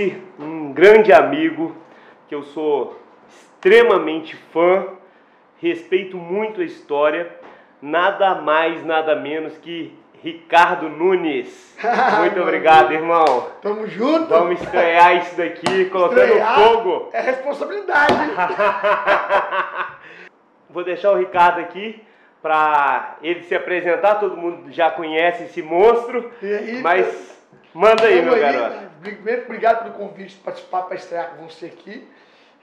trouxe 0.00 0.22
um 0.38 0.72
grande 0.72 1.12
amigo 1.12 1.76
que 2.28 2.34
eu 2.34 2.42
sou 2.42 2.98
extremamente 3.28 4.34
fã, 4.52 4.86
respeito 5.60 6.16
muito 6.16 6.62
a 6.62 6.64
história, 6.64 7.30
nada 7.82 8.36
mais, 8.36 8.84
nada 8.84 9.14
menos 9.14 9.56
que 9.58 9.94
Ricardo 10.22 10.88
Nunes. 10.88 11.76
Muito 12.20 12.40
obrigado, 12.40 12.92
irmão. 12.92 13.48
Tamo 13.62 13.86
junto. 13.86 14.28
Vamos 14.28 14.60
estrear 14.60 15.16
isso 15.16 15.36
daqui, 15.36 15.86
colocando 15.86 16.24
Estrear 16.24 16.60
fogo. 16.60 17.10
É 17.12 17.20
responsabilidade. 17.20 18.14
Vou 20.68 20.84
deixar 20.84 21.12
o 21.12 21.18
Ricardo 21.18 21.60
aqui 21.60 22.02
para 22.42 23.16
ele 23.22 23.42
se 23.42 23.54
apresentar. 23.54 24.16
Todo 24.16 24.36
mundo 24.36 24.70
já 24.70 24.90
conhece 24.90 25.44
esse 25.44 25.62
monstro, 25.62 26.30
aí, 26.42 26.80
mas 26.82 27.39
manda 27.74 28.04
aí, 28.04 28.16
Tamo 28.20 28.30
meu 28.32 28.40
garoto. 28.40 28.90
Primeiro, 29.00 29.42
obrigado 29.44 29.82
pelo 29.84 29.94
convite 29.94 30.34
de 30.34 30.40
participar 30.42 30.82
para 30.82 30.96
estrear 30.96 31.30
com 31.36 31.46
você 31.48 31.66
aqui. 31.66 32.06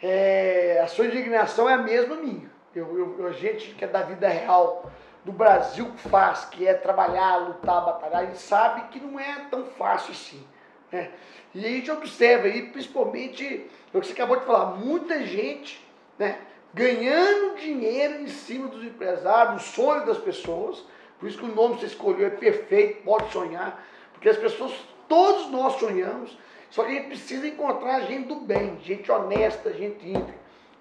É, 0.01 0.79
a 0.83 0.87
sua 0.87 1.05
indignação 1.07 1.69
é 1.69 1.73
a 1.73 1.77
mesma 1.79 2.15
minha. 2.15 2.49
Eu, 2.75 2.97
eu- 2.97 3.15
eu- 3.19 3.27
a 3.27 3.31
gente 3.31 3.73
que 3.73 3.83
é 3.83 3.87
da 3.87 4.03
vida 4.03 4.27
real 4.27 4.91
do 5.25 5.31
Brasil 5.31 5.91
que 5.91 6.07
faz, 6.09 6.45
que 6.45 6.67
é 6.67 6.73
trabalhar, 6.73 7.37
lutar, 7.37 7.83
batalhar, 7.83 8.21
a 8.21 8.25
gente 8.25 8.37
sabe 8.37 8.81
que 8.89 8.99
não 8.99 9.19
é 9.19 9.45
tão 9.49 9.65
fácil 9.65 10.11
assim. 10.11 10.45
né? 10.91 11.09
E 11.53 11.65
a 11.65 11.69
gente 11.69 11.91
observa 11.91 12.45
aí, 12.47 12.67
principalmente, 12.69 13.69
é 13.93 13.97
o 13.97 13.99
que 13.99 14.07
você 14.07 14.13
acabou 14.13 14.37
de 14.39 14.45
falar, 14.45 14.67
muita 14.77 15.21
gente 15.25 15.85
né, 16.17 16.37
ganhando 16.73 17.57
dinheiro 17.57 18.21
em 18.21 18.27
cima 18.27 18.67
dos 18.69 18.83
empresários, 18.85 19.55
do 19.63 19.67
sonho 19.67 20.05
das 20.05 20.17
pessoas. 20.17 20.85
Por 21.19 21.27
isso 21.27 21.37
que 21.39 21.43
o 21.45 21.53
nome 21.53 21.75
que 21.75 21.81
você 21.81 21.87
escolheu 21.87 22.27
é 22.27 22.29
perfeito, 22.29 23.03
pode 23.03 23.31
sonhar, 23.33 23.83
porque 24.13 24.29
as 24.29 24.37
pessoas, 24.37 24.71
todos 25.07 25.49
nós 25.49 25.73
sonhamos, 25.79 26.37
só 26.69 26.83
que 26.83 26.91
a 26.91 26.93
gente 26.95 27.07
precisa 27.07 27.47
encontrar 27.47 28.01
gente 28.01 28.27
do 28.27 28.35
bem, 28.35 28.79
gente 28.83 29.11
honesta, 29.11 29.73
gente 29.73 30.07
íntegra. 30.07 30.35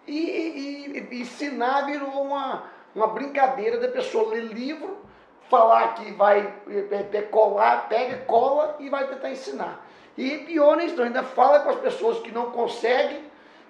E, 0.07 0.19
e- 0.19 1.09
e 1.11 1.21
ensinar 1.21 1.87
virou 1.87 2.23
uma, 2.23 2.65
uma 2.95 3.07
brincadeira 3.09 3.79
da 3.79 3.89
pessoa 3.89 4.31
ler 4.31 4.45
livro, 4.45 4.99
falar 5.49 5.95
que 5.95 6.13
vai 6.13 6.53
é, 6.69 7.23
colar, 7.23 7.89
pega, 7.89 8.19
cola 8.27 8.77
e 8.81 8.89
vai 8.89 9.07
tentar 9.07 9.31
ensinar. 9.31 9.85
E 10.17 10.39
pior 10.39 10.77
nisso, 10.77 11.01
ainda 11.03 11.23
fala 11.23 11.61
com 11.61 11.71
as 11.71 11.77
pessoas 11.81 12.21
que 12.21 12.33
não 12.33 12.51
conseguem, 12.51 13.23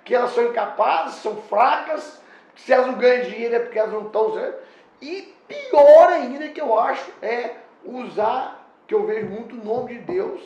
que 0.05 0.15
elas 0.15 0.31
são 0.31 0.45
incapazes, 0.45 1.17
são 1.17 1.37
fracas, 1.43 2.23
que 2.55 2.63
se 2.63 2.73
elas 2.73 2.87
não 2.87 2.95
ganham 2.95 3.29
dinheiro 3.29 3.57
é 3.57 3.59
porque 3.59 3.79
elas 3.79 3.93
não 3.93 4.07
estão. 4.07 4.55
E 5.03 5.35
pior 5.49 6.09
ainda 6.09 6.49
que 6.49 6.61
eu 6.61 6.79
acho 6.79 7.11
é 7.21 7.57
usar, 7.85 8.56
que 8.87 8.95
eu 8.95 9.07
vejo 9.07 9.27
muito 9.27 9.55
o 9.55 9.65
nome 9.65 9.95
de 9.95 10.01
Deus, 10.01 10.41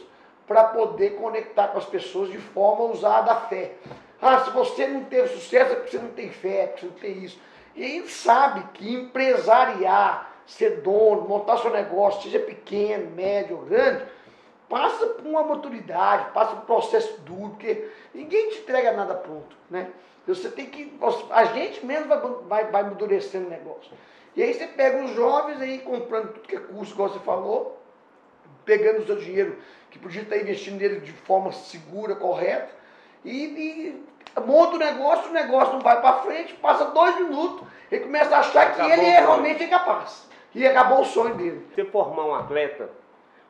para 0.46 0.64
poder 0.64 1.10
conectar 1.10 1.68
com 1.68 1.78
as 1.78 1.84
pessoas 1.84 2.28
de 2.28 2.38
forma 2.38 2.84
a 2.84 2.88
usar 2.88 3.20
da 3.20 3.36
fé. 3.36 3.74
Ah, 4.20 4.40
se 4.40 4.50
você 4.50 4.86
não 4.88 5.04
teve 5.04 5.28
sucesso 5.28 5.72
é 5.72 5.76
porque 5.76 5.92
você 5.92 6.02
não 6.02 6.10
tem 6.10 6.28
fé, 6.28 6.62
é 6.62 6.66
porque 6.66 6.80
você 6.80 6.86
não 6.86 6.98
tem 6.98 7.24
isso. 7.24 7.40
E 7.76 7.84
a 7.84 7.88
gente 7.88 8.10
sabe 8.10 8.64
que 8.74 8.92
empresariar, 8.92 10.32
ser 10.46 10.80
dono, 10.80 11.28
montar 11.28 11.58
seu 11.58 11.70
negócio, 11.70 12.22
seja 12.22 12.40
pequeno, 12.40 13.12
médio 13.12 13.58
ou 13.58 13.62
grande, 13.64 14.04
passa 14.68 15.06
por 15.06 15.24
uma 15.24 15.44
maturidade, 15.44 16.32
passa 16.32 16.56
por 16.56 16.62
um 16.62 16.66
processo 16.66 17.20
duro, 17.20 17.50
porque 17.50 17.88
ninguém 18.12 18.50
te 18.50 18.58
entrega 18.58 18.92
nada 18.92 19.14
pronto, 19.14 19.56
né? 19.70 19.88
Você 20.26 20.48
tem 20.48 20.66
que, 20.66 20.92
a 21.30 21.44
gente 21.44 21.84
mesmo 21.86 22.08
vai, 22.08 22.18
vai, 22.18 22.64
vai 22.70 22.82
amadurecendo 22.82 23.46
o 23.46 23.50
negócio. 23.50 23.92
E 24.36 24.42
aí 24.42 24.52
você 24.52 24.66
pega 24.66 25.02
os 25.04 25.14
jovens 25.14 25.60
aí 25.60 25.78
comprando 25.78 26.32
tudo 26.32 26.46
que 26.46 26.56
é 26.56 26.60
curso, 26.60 26.92
igual 26.92 27.08
você 27.08 27.18
falou, 27.20 27.80
pegando 28.70 29.00
o 29.00 29.04
seu 29.04 29.16
dinheiro 29.16 29.56
que 29.90 29.98
podia 29.98 30.22
estar 30.22 30.36
investindo 30.36 30.78
nele 30.78 31.00
de 31.00 31.10
forma 31.10 31.50
segura, 31.50 32.14
correta, 32.14 32.70
e, 33.24 33.32
e 34.36 34.40
monta 34.40 34.76
o 34.76 34.78
negócio, 34.78 35.28
o 35.28 35.32
negócio 35.32 35.72
não 35.72 35.80
vai 35.80 36.00
para 36.00 36.18
frente, 36.18 36.54
passa 36.54 36.84
dois 36.84 37.16
minutos, 37.16 37.66
ele 37.90 38.04
começa 38.04 38.36
a 38.36 38.38
achar 38.38 38.72
que 38.72 38.80
Acabou 38.80 38.92
ele 38.92 39.02
o 39.02 39.06
é 39.06 39.18
realmente 39.18 39.64
incapaz. 39.64 40.30
E 40.54 40.64
acabou 40.64 41.00
o 41.00 41.04
sonho 41.04 41.34
dele. 41.34 41.66
Você 41.74 41.84
formar 41.84 42.26
um 42.26 42.34
atleta 42.34 42.90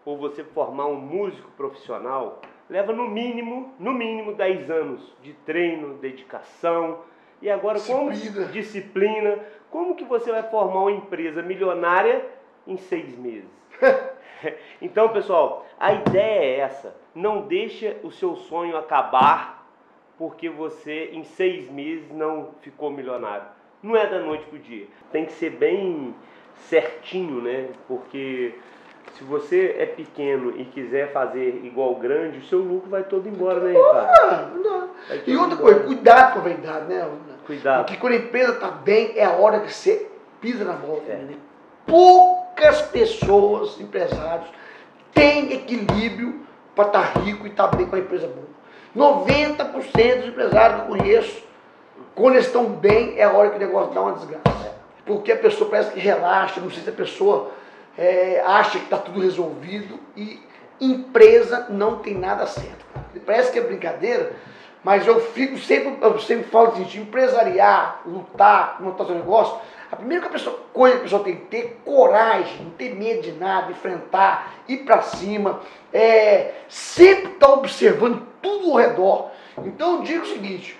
ou 0.06 0.16
você 0.16 0.42
formar 0.42 0.86
um 0.86 0.96
músico 0.96 1.50
profissional 1.50 2.40
leva 2.68 2.90
no 2.90 3.06
mínimo, 3.06 3.74
no 3.78 3.92
mínimo 3.92 4.32
10 4.32 4.70
anos 4.70 5.14
de 5.22 5.34
treino, 5.34 5.98
dedicação. 5.98 7.00
E 7.42 7.50
agora 7.50 7.78
como 7.80 8.10
Disciplina. 8.10 8.46
disciplina, 8.46 9.38
como 9.70 9.94
que 9.94 10.04
você 10.04 10.30
vai 10.30 10.42
formar 10.44 10.80
uma 10.80 10.92
empresa 10.92 11.42
milionária 11.42 12.24
em 12.66 12.78
seis 12.78 13.16
meses? 13.18 13.50
então, 14.80 15.08
pessoal, 15.10 15.66
a 15.78 15.92
ideia 15.92 16.40
é 16.40 16.58
essa. 16.60 16.94
Não 17.14 17.42
deixa 17.42 17.96
o 18.02 18.10
seu 18.10 18.36
sonho 18.36 18.76
acabar 18.76 19.66
porque 20.18 20.48
você 20.48 21.10
em 21.12 21.24
seis 21.24 21.70
meses 21.70 22.10
não 22.12 22.50
ficou 22.60 22.90
milionário. 22.90 23.46
Não 23.82 23.96
é 23.96 24.06
da 24.06 24.18
noite 24.18 24.44
pro 24.46 24.58
dia. 24.58 24.86
Tem 25.10 25.24
que 25.24 25.32
ser 25.32 25.50
bem 25.50 26.14
certinho, 26.68 27.40
né? 27.40 27.70
Porque 27.88 28.54
se 29.12 29.24
você 29.24 29.76
é 29.78 29.86
pequeno 29.86 30.52
e 30.60 30.66
quiser 30.66 31.12
fazer 31.12 31.62
igual 31.64 31.94
grande, 31.94 32.38
o 32.38 32.42
seu 32.42 32.58
lucro 32.58 32.90
vai 32.90 33.02
todo 33.02 33.26
embora, 33.28 33.60
né, 33.60 33.72
Ricardo? 33.72 34.10
Ah, 34.20 34.50
E 35.26 35.36
outra 35.36 35.54
embora. 35.54 35.56
coisa, 35.56 35.80
cuidado 35.80 36.32
com 36.34 36.38
a 36.40 36.42
vaidade, 36.42 36.86
né? 36.86 37.10
Cuidado. 37.46 37.84
Porque 37.86 37.98
quando 37.98 38.12
a 38.12 38.16
empresa 38.16 38.52
está 38.52 38.70
bem, 38.70 39.12
é 39.16 39.24
a 39.24 39.32
hora 39.32 39.60
que 39.60 39.72
você 39.72 40.10
pisa 40.40 40.64
na 40.64 40.74
bola. 40.74 41.02
É. 41.08 41.14
né? 41.16 41.34
Poucas 42.60 42.82
pessoas, 42.82 43.80
empresários, 43.80 44.46
têm 45.14 45.50
equilíbrio 45.50 46.40
para 46.74 46.88
estar 46.88 47.22
rico 47.22 47.46
e 47.46 47.50
estar 47.50 47.68
bem 47.68 47.86
com 47.86 47.96
a 47.96 47.98
empresa 47.98 48.28
boa. 48.28 49.16
90% 49.16 50.18
dos 50.18 50.28
empresários 50.28 50.82
que 50.82 50.92
eu 50.92 50.98
conheço, 50.98 51.42
quando 52.14 52.34
eles 52.34 52.48
estão 52.48 52.66
bem, 52.66 53.18
é 53.18 53.24
a 53.24 53.32
hora 53.32 53.48
que 53.48 53.56
o 53.56 53.58
negócio 53.58 53.94
dá 53.94 54.02
uma 54.02 54.12
desgraça. 54.12 54.76
Porque 55.06 55.32
a 55.32 55.38
pessoa 55.38 55.70
parece 55.70 55.92
que 55.92 55.98
relaxa, 55.98 56.60
não 56.60 56.70
sei 56.70 56.82
se 56.82 56.90
a 56.90 56.92
pessoa 56.92 57.50
é, 57.96 58.42
acha 58.44 58.78
que 58.78 58.84
está 58.84 58.98
tudo 58.98 59.20
resolvido 59.20 59.98
e 60.14 60.38
empresa 60.78 61.66
não 61.70 61.96
tem 62.00 62.14
nada 62.14 62.46
certo. 62.46 62.84
Parece 63.24 63.52
que 63.52 63.58
é 63.58 63.62
brincadeira, 63.62 64.32
mas 64.84 65.06
eu 65.06 65.18
fico 65.18 65.56
sempre, 65.56 65.96
eu 66.02 66.18
sempre 66.18 66.50
falo 66.50 66.68
assim, 66.68 66.82
de 66.82 67.00
empresariar, 67.00 68.02
lutar, 68.04 68.76
montar 68.80 69.06
seu 69.06 69.14
negócio, 69.14 69.58
a 69.90 69.96
primeira 69.96 70.28
coisa 70.28 70.50
que 70.96 70.98
a 70.98 71.02
pessoa 71.02 71.24
tem 71.24 71.36
que 71.36 71.46
ter 71.46 71.80
coragem, 71.84 72.62
não 72.62 72.70
ter 72.70 72.94
medo 72.94 73.22
de 73.22 73.32
nada, 73.32 73.72
enfrentar, 73.72 74.54
ir 74.68 74.78
para 74.78 75.02
cima, 75.02 75.60
é, 75.92 76.52
sempre 76.68 77.32
estar 77.32 77.50
observando 77.50 78.24
tudo 78.40 78.70
ao 78.70 78.76
redor. 78.76 79.30
Então 79.64 79.96
eu 79.96 80.02
digo 80.02 80.22
o 80.22 80.28
seguinte, 80.28 80.78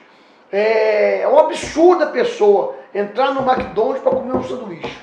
é, 0.53 1.22
é 1.22 1.28
um 1.28 1.38
absurdo 1.38 2.04
a 2.04 2.06
pessoa 2.06 2.76
entrar 2.94 3.34
no 3.34 3.41
McDonald's 3.41 4.03
para 4.03 4.12
comer 4.12 4.34
um 4.34 4.44
sanduíche. 4.44 4.98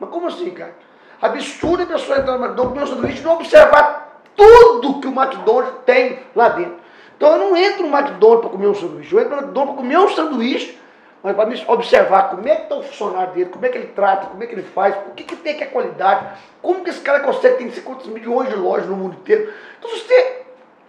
Mas 0.00 0.10
como 0.10 0.26
assim, 0.26 0.50
cara? 0.50 0.74
Absurdo 1.20 1.84
a 1.84 1.86
pessoa 1.86 2.18
entrar 2.18 2.38
no 2.38 2.44
McDonald's, 2.44 2.72
comer 2.72 2.82
um 2.82 2.86
sanduíche 2.96 3.20
e 3.20 3.24
não 3.24 3.34
observar 3.34 4.22
tudo 4.34 5.00
que 5.00 5.06
o 5.06 5.12
McDonald's 5.12 5.84
tem 5.86 6.18
lá 6.34 6.48
dentro. 6.48 6.82
Então 7.16 7.30
eu 7.32 7.38
não 7.38 7.56
entro 7.56 7.86
no 7.86 7.96
McDonald's 7.96 8.40
para 8.40 8.50
comer 8.50 8.66
um 8.66 8.74
sanduíche, 8.74 9.14
eu 9.14 9.20
entro 9.20 9.36
no 9.36 9.42
McDonald's 9.42 9.74
para 9.74 9.82
comer 9.82 9.98
um 9.98 10.08
sanduíche, 10.08 10.81
mas 11.22 11.36
para 11.36 11.46
me 11.46 11.64
observar 11.68 12.30
como 12.30 12.48
é 12.48 12.56
que 12.56 12.62
está 12.62 12.76
o 12.76 12.82
funcionário 12.82 13.32
dele, 13.34 13.50
como 13.50 13.64
é 13.64 13.68
que 13.68 13.78
ele 13.78 13.92
trata, 13.94 14.26
como 14.26 14.42
é 14.42 14.46
que 14.46 14.54
ele 14.54 14.62
faz, 14.62 14.96
o 15.08 15.14
que, 15.14 15.22
que 15.22 15.36
tem 15.36 15.56
que 15.56 15.62
é 15.62 15.66
qualidade, 15.66 16.26
como 16.60 16.82
que 16.82 16.90
esse 16.90 17.00
cara 17.00 17.20
consegue, 17.20 17.64
não 17.64 17.72
sei 17.72 17.82
quantos 17.82 18.08
milhões 18.08 18.48
de 18.48 18.56
lojas 18.56 18.88
no 18.88 18.96
mundo 18.96 19.14
inteiro. 19.14 19.52
Então 19.78 19.90
se 19.90 20.00
você 20.00 20.42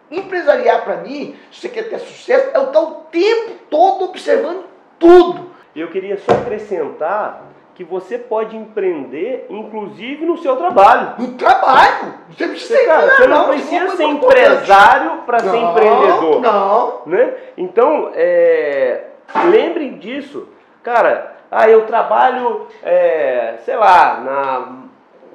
empresariar 0.09 0.83
para 0.83 0.97
mim, 0.97 1.35
se 1.51 1.61
você 1.61 1.69
quer 1.69 1.89
ter 1.89 1.99
sucesso, 1.99 2.49
é 2.53 2.57
eu 2.57 2.65
estar 2.65 2.79
o 2.79 2.91
tempo 3.11 3.51
todo 3.69 4.05
observando 4.05 4.65
tudo. 4.97 5.51
Eu 5.75 5.89
queria 5.89 6.17
só 6.17 6.33
acrescentar 6.33 7.43
que 7.75 7.83
você 7.83 8.19
pode 8.19 8.55
empreender, 8.55 9.47
inclusive 9.49 10.25
no 10.25 10.37
seu 10.37 10.55
trabalho. 10.55 11.15
No 11.17 11.33
trabalho. 11.33 12.13
Você 12.29 12.47
precisa 12.47 12.77
Você, 12.77 12.85
cara, 12.85 13.15
você 13.15 13.27
não 13.27 13.43
é 13.45 13.47
precisa 13.55 13.79
coisa 13.79 13.97
ser 13.97 14.03
empresário 14.03 15.17
para 15.25 15.39
ser 15.39 15.47
Não, 15.47 15.71
empreendedor. 15.71 16.41
Não. 16.41 17.01
né? 17.07 17.33
Então, 17.57 18.11
é, 18.13 19.05
lembrem 19.45 19.97
disso. 19.97 20.47
Cara, 20.81 21.35
ah, 21.51 21.69
eu 21.69 21.85
trabalho, 21.85 22.67
é, 22.83 23.55
sei 23.63 23.75
lá, 23.75 24.19
na 24.19 24.83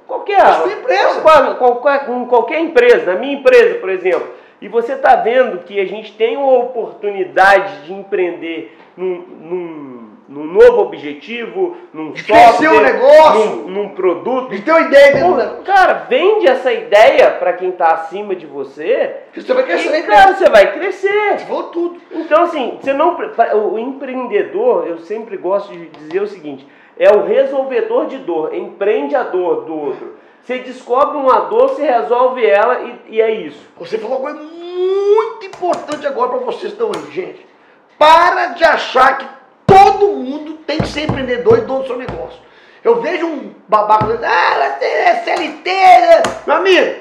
qualquer, 0.07 0.41
empresa. 0.73 1.21
qual- 1.21 1.55
qualquer, 1.57 2.07
com 2.07 2.27
qualquer 2.27 2.61
empresa, 2.61 3.13
na 3.15 3.19
minha 3.21 3.35
empresa, 3.35 3.79
por 3.79 3.89
exemplo. 3.89 4.29
E 4.61 4.67
você 4.69 4.95
está 4.95 5.15
vendo 5.17 5.59
que 5.65 5.79
a 5.79 5.87
gente 5.87 6.13
tem 6.15 6.37
uma 6.37 6.59
oportunidade 6.59 7.83
de 7.83 7.93
empreender 7.93 8.77
num, 8.97 9.25
num, 9.29 10.08
num 10.29 10.45
novo 10.45 10.83
objetivo, 10.83 11.77
num 11.93 12.13
De 12.13 12.23
software, 12.23 12.69
o 12.69 12.81
negócio. 12.83 13.45
num, 13.45 13.69
num 13.69 13.89
produto. 13.89 14.51
De 14.51 14.61
ter 14.61 14.71
uma 14.71 14.81
ideia 14.83 15.13
dentro 15.15 15.57
Pô, 15.57 15.63
cara, 15.63 16.05
vende 16.09 16.47
essa 16.47 16.71
ideia 16.71 17.31
para 17.31 17.55
quem 17.55 17.71
está 17.71 17.93
acima 17.93 18.37
de 18.37 18.47
você. 18.47 19.17
Você 19.35 19.55
vai 19.55 19.65
crescer 19.65 19.99
E, 19.99 20.03
cara, 20.03 20.35
você 20.35 20.51
vai 20.51 20.73
crescer. 20.75 21.39
Falou 21.39 21.65
tudo. 21.65 22.01
Então, 22.13 22.43
assim, 22.43 22.79
você 22.81 22.93
não. 22.93 23.17
O 23.73 23.79
empreendedor, 23.79 24.87
eu 24.87 24.99
sempre 24.99 25.39
gosto 25.39 25.73
de 25.73 25.87
dizer 25.87 26.21
o 26.21 26.27
seguinte: 26.27 26.67
é 26.99 27.11
o 27.11 27.25
resolvedor 27.25 28.07
de 28.07 28.19
dor, 28.19 28.55
empreende 28.55 29.17
a 29.17 29.23
dor 29.23 29.65
do 29.65 29.75
outro. 29.75 30.17
Você 30.43 30.59
descobre 30.59 31.17
uma 31.17 31.41
dor, 31.41 31.69
você 31.69 31.83
resolve 31.83 32.45
ela 32.45 32.81
e, 32.81 33.17
e 33.17 33.21
é 33.21 33.31
isso. 33.31 33.67
Você 33.79 33.99
falou 33.99 34.19
uma 34.19 34.31
coisa 34.31 34.41
muito 34.41 35.47
importante 35.47 36.07
agora 36.07 36.31
para 36.31 36.39
vocês 36.39 36.73
estão 36.73 36.91
aí, 36.95 37.13
gente. 37.13 37.47
Para 37.99 38.49
de 38.49 38.65
achar 38.65 39.19
que 39.19 39.38
todo 39.69 40.09
mundo 40.09 40.55
tem 40.67 40.79
que 40.79 40.89
ser 40.89 41.03
empreendedor 41.03 41.59
e 41.59 41.61
dono 41.61 41.83
do 41.83 41.87
seu 41.87 41.99
negócio. 41.99 42.41
Eu 42.83 43.01
vejo 43.03 43.27
um 43.27 43.55
babaca 43.69 44.07
dizendo, 44.07 44.25
ah, 44.25 44.79
é 44.81 45.23
CLT. 45.23 45.71
Né? 45.71 46.23
Meu 46.47 46.57
amigo, 46.57 47.01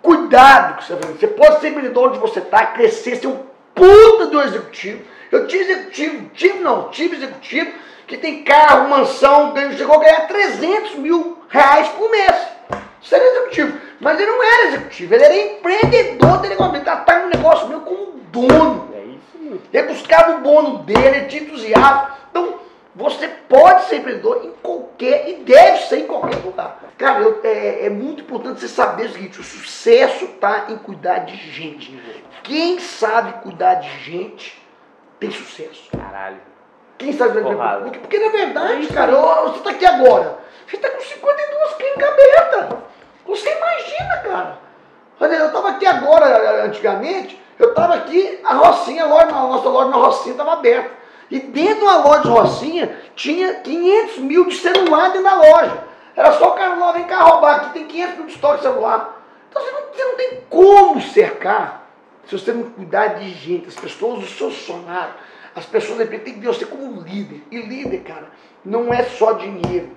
cuidado 0.00 0.76
com 0.76 0.82
você 0.82 0.94
vai 0.94 1.12
Você 1.12 1.26
pode 1.26 1.60
ser 1.60 1.68
empreendedor 1.68 2.08
onde 2.08 2.18
você 2.18 2.38
está, 2.38 2.66
crescer, 2.66 3.16
ser 3.16 3.26
um 3.26 3.40
puta 3.74 4.26
do 4.26 4.40
executivo. 4.40 5.02
Eu 5.30 5.46
tive 5.46 5.72
executivo, 5.72 6.30
tive 6.34 6.58
não, 6.60 6.88
tive 6.88 7.16
executivo 7.16 7.70
que 8.06 8.16
tem 8.16 8.42
carro, 8.42 8.88
mansão, 8.88 9.54
chegou 9.76 9.96
a 9.96 10.00
ganhar 10.00 10.26
300 10.26 10.96
mil 10.96 11.38
reais 11.48 11.88
por 11.90 12.10
mês. 12.10 12.34
Isso 13.00 13.14
era 13.14 13.24
executivo. 13.24 13.78
Mas 14.00 14.18
ele 14.18 14.30
não 14.30 14.42
era 14.42 14.66
executivo, 14.68 15.14
ele 15.14 15.24
era 15.24 15.36
empreendedor 15.36 16.40
ele 16.80 16.84
tratava 16.84 17.26
o 17.26 17.28
negócio 17.28 17.68
meu 17.68 17.80
como 17.80 18.12
dono. 18.32 18.89
É. 19.72 19.78
Ele 19.78 19.88
buscava 19.88 20.36
o 20.36 20.40
bônus 20.40 20.84
dele, 20.84 21.06
ele 21.06 21.26
tinha 21.26 21.42
entusiasmo. 21.42 22.08
Então, 22.30 22.60
você 22.94 23.28
pode 23.28 23.84
ser 23.84 23.96
empreendedor 23.96 24.44
em 24.44 24.52
qualquer, 24.62 25.28
e 25.28 25.34
deve 25.36 25.78
ser 25.84 26.00
em 26.00 26.06
qualquer 26.06 26.36
lugar. 26.44 26.78
Cara, 26.98 27.20
eu, 27.20 27.40
é, 27.44 27.86
é, 27.86 27.90
muito 27.90 28.22
importante 28.22 28.60
você 28.60 28.68
saber 28.68 29.06
o 29.06 29.12
seguinte: 29.12 29.40
o 29.40 29.44
sucesso 29.44 30.24
está 30.26 30.66
em 30.68 30.76
cuidar 30.76 31.20
de 31.20 31.36
gente. 31.36 31.98
Quem 32.42 32.78
sabe 32.78 33.42
cuidar 33.42 33.74
de 33.76 33.88
gente 34.04 34.60
tem 35.18 35.30
sucesso. 35.30 35.88
Caralho. 35.96 36.40
Quem 36.98 37.12
sabe 37.14 37.40
cuidar 37.40 37.80
porque, 37.80 37.98
porque 37.98 38.18
na 38.18 38.28
verdade, 38.28 38.86
é 38.86 38.92
cara, 38.92 39.12
você 39.12 39.58
está 39.58 39.70
aqui 39.70 39.86
agora. 39.86 40.38
Você 40.66 40.76
está 40.76 40.90
com 40.90 41.00
52 41.00 41.74
clínicas 41.74 42.08
abertas. 42.10 42.78
Você 43.26 43.56
imagina, 43.56 44.16
cara. 44.18 44.58
Eu 45.20 45.46
estava 45.46 45.70
aqui 45.70 45.86
agora, 45.86 46.64
antigamente, 46.64 47.40
eu 47.60 47.70
estava 47.70 47.94
aqui, 47.94 48.40
a 48.42 48.54
Rocinha, 48.54 49.04
a, 49.04 49.06
loja, 49.06 49.26
a 49.26 49.32
nossa 49.32 49.68
loja 49.68 49.90
na 49.90 49.96
Rocinha 49.96 50.32
estava 50.32 50.54
aberta. 50.54 50.90
E 51.30 51.38
dentro 51.38 51.76
de 51.76 51.82
uma 51.82 51.98
loja 51.98 52.22
de 52.22 52.28
Rocinha, 52.28 53.00
tinha 53.14 53.54
500 53.54 54.18
mil 54.18 54.46
de 54.46 54.56
celular 54.56 55.08
dentro 55.08 55.24
da 55.24 55.34
loja. 55.34 55.84
Era 56.16 56.32
só 56.32 56.50
o 56.50 56.54
cara 56.54 56.74
lá, 56.74 56.92
vem 56.92 57.04
cá 57.04 57.20
roubar, 57.20 57.56
aqui 57.56 57.74
tem 57.74 57.86
500 57.86 58.16
mil 58.16 58.26
de 58.26 58.32
estoque 58.32 58.56
de 58.56 58.62
celular. 58.62 59.22
Então 59.48 59.62
você 59.62 59.70
não, 59.70 59.80
você 59.92 60.04
não 60.04 60.16
tem 60.16 60.40
como 60.48 61.00
cercar 61.02 61.86
se 62.26 62.38
você 62.38 62.52
não 62.52 62.70
cuidar 62.70 63.08
de 63.18 63.28
gente, 63.30 63.68
as 63.68 63.74
pessoas, 63.74 64.24
os 64.24 64.36
seus 64.36 64.56
funcionários. 64.56 65.16
As 65.54 65.66
pessoas 65.66 65.98
de 65.98 66.04
repente 66.04 66.24
tem 66.24 66.34
que 66.34 66.46
você 66.46 66.64
como 66.64 67.00
líder. 67.02 67.42
E 67.50 67.60
líder, 67.60 68.00
cara, 68.00 68.30
não 68.64 68.92
é 68.92 69.02
só 69.02 69.32
dinheiro. 69.32 69.90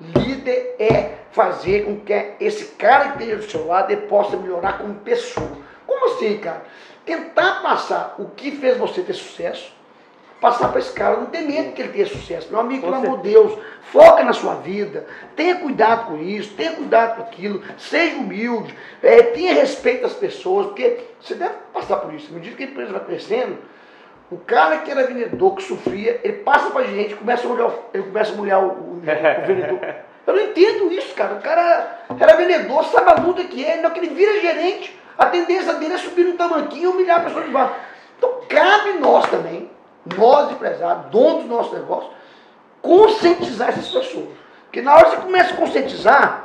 Líder 0.00 0.76
é 0.78 1.14
fazer 1.30 1.84
com 1.84 2.00
que 2.00 2.12
esse 2.40 2.74
cara 2.74 3.12
que 3.12 3.22
esteja 3.22 3.36
do 3.36 3.50
seu 3.50 3.66
lado 3.66 3.96
possa 4.08 4.36
melhorar 4.36 4.78
como 4.78 4.94
pessoa. 4.96 5.56
Como 5.86 6.14
assim, 6.14 6.38
cara? 6.38 6.64
Tentar 7.06 7.62
passar 7.62 8.16
o 8.18 8.26
que 8.30 8.50
fez 8.50 8.76
você 8.76 9.00
ter 9.00 9.14
sucesso 9.14 9.74
passar 10.40 10.68
para 10.68 10.78
esse 10.78 10.92
cara. 10.92 11.16
Não 11.16 11.26
tem 11.26 11.46
medo 11.46 11.72
que 11.72 11.82
ele 11.82 11.92
tenha 11.92 12.06
sucesso. 12.06 12.48
Meu 12.50 12.60
amigo, 12.60 12.82
pelo 12.82 12.94
amor 12.94 13.18
de 13.18 13.30
Deus, 13.30 13.58
foca 13.90 14.22
na 14.22 14.32
sua 14.32 14.54
vida, 14.56 15.06
tenha 15.34 15.56
cuidado 15.56 16.06
com 16.06 16.18
isso, 16.18 16.54
tenha 16.54 16.72
cuidado 16.72 17.16
com 17.16 17.22
aquilo, 17.22 17.62
seja 17.78 18.16
humilde, 18.16 18.76
é, 19.02 19.22
tenha 19.22 19.54
respeito 19.54 20.06
às 20.06 20.14
pessoas, 20.14 20.66
porque 20.66 20.98
você 21.20 21.34
deve 21.34 21.54
passar 21.72 21.96
por 21.96 22.12
isso. 22.14 22.28
À 22.30 22.34
medida 22.34 22.56
que 22.56 22.64
a 22.64 22.66
empresa 22.66 22.92
vai 22.92 23.04
crescendo, 23.04 23.58
o 24.30 24.36
cara 24.38 24.78
que 24.78 24.90
era 24.90 25.06
vendedor, 25.06 25.54
que 25.54 25.62
sofria, 25.62 26.20
ele 26.22 26.38
passa 26.38 26.70
para 26.70 26.82
a 26.82 26.86
gente, 26.86 27.14
começa 27.14 27.46
a 27.46 27.48
molhar, 27.48 27.70
ele 27.94 28.02
começa 28.04 28.32
a 28.32 28.36
molhar 28.36 28.64
o, 28.64 28.68
o, 28.68 28.96
o 28.96 29.00
vendedor. 29.00 29.80
Eu 30.26 30.34
não 30.34 30.42
entendo 30.42 30.92
isso, 30.92 31.14
cara. 31.14 31.34
O 31.34 31.40
cara 31.40 32.00
era 32.18 32.34
vendedor, 32.34 32.84
sabe 32.86 33.12
a 33.12 33.22
luta 33.22 33.44
que 33.44 33.64
é, 33.64 33.80
não 33.80 33.90
que 33.90 34.00
ele 34.00 34.08
vira 34.08 34.40
gerente, 34.40 34.98
a 35.18 35.26
tendência 35.26 35.74
dele 35.74 35.94
é 35.94 35.98
subir 35.98 36.24
no 36.24 36.36
tamanquinho 36.36 36.84
e 36.84 36.86
humilhar 36.94 37.20
a 37.20 37.24
pessoa 37.24 37.44
de 37.44 37.50
baixo. 37.50 37.74
Então 38.18 38.40
cabe 38.48 38.94
nós 38.94 39.28
também 39.28 39.70
nós 40.16 40.52
empresários, 40.52 41.06
donos 41.06 41.44
do 41.44 41.48
nosso 41.48 41.74
negócio, 41.74 42.10
conscientizar 42.80 43.70
essas 43.70 43.88
pessoas. 43.88 44.28
Porque 44.64 44.80
na 44.80 44.94
hora 44.94 45.04
que 45.06 45.10
você 45.16 45.22
começa 45.22 45.54
a 45.54 45.56
conscientizar, 45.56 46.44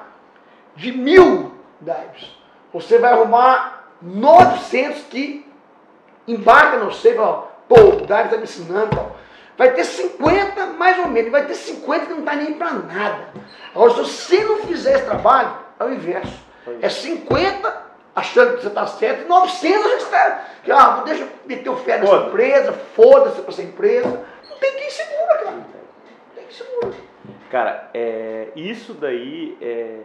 de 0.75 0.91
mil 0.91 1.53
dives, 1.79 2.35
você 2.73 2.97
vai 2.97 3.11
arrumar 3.11 3.89
900 4.01 5.03
que 5.03 5.45
embarca 6.27 6.77
no 6.77 6.91
sei, 6.91 7.17
ó, 7.17 7.43
pô, 7.67 7.75
o 7.75 8.05
dive 8.05 8.23
está 8.23 8.37
me 8.37 8.43
ensinando, 8.43 8.97
ó. 8.97 9.11
vai 9.57 9.73
ter 9.73 9.83
50 9.83 10.65
mais 10.67 10.97
ou 10.99 11.07
menos, 11.07 11.31
vai 11.31 11.45
ter 11.45 11.55
50 11.55 12.05
que 12.05 12.11
não 12.11 12.19
está 12.19 12.35
nem 12.35 12.53
para 12.53 12.71
nada. 12.73 13.29
Agora, 13.75 13.91
se 13.91 13.99
você 13.99 14.43
não 14.43 14.57
fizer 14.59 14.95
esse 14.95 15.05
trabalho, 15.05 15.55
é 15.79 15.83
o 15.83 15.93
inverso. 15.93 16.39
É 16.81 16.89
50 16.89 17.90
achando 18.15 18.55
que 18.55 18.61
você 18.61 18.67
está 18.67 18.85
certo, 18.87 19.23
e 19.23 19.27
900 19.27 19.83
você 19.83 19.95
está. 19.97 20.45
Ah, 20.69 21.01
deixa 21.05 21.23
eu 21.23 21.29
meter 21.45 21.69
o 21.69 21.77
fé 21.77 21.97
nessa 21.97 22.15
empresa, 22.15 22.73
foda-se 22.73 23.41
para 23.41 23.49
essa 23.49 23.61
empresa. 23.63 24.25
Não 24.49 24.57
tem 24.57 24.75
quem 24.75 24.89
segura, 24.89 25.37
cara. 25.37 25.51
Não 25.51 25.65
tem 26.35 26.43
quem 26.43 26.51
segura. 26.51 26.93
Cara, 27.49 27.89
é, 27.93 28.47
isso 28.55 28.93
daí 28.93 29.57
é, 29.61 29.97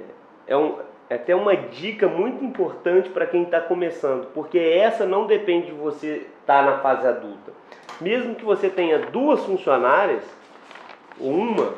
é, 0.47 0.57
um, 0.57 0.79
é 1.09 1.15
até 1.15 1.35
uma 1.35 1.57
dica 1.57 2.09
muito 2.09 2.45
importante 2.45 3.09
para 3.11 3.27
quem 3.27 3.43
está 3.43 3.61
começando, 3.61 4.27
porque 4.33 4.59
essa 4.59 5.05
não 5.05 5.27
depende 5.27 5.67
de 5.67 5.73
você 5.73 6.27
estar 6.41 6.63
tá 6.65 6.71
na 6.71 6.79
fase 6.79 7.07
adulta. 7.07 7.53
Mesmo 8.01 8.35
que 8.35 8.45
você 8.45 8.69
tenha 8.69 8.99
duas 8.99 9.45
funcionárias, 9.45 10.23
uma, 11.19 11.75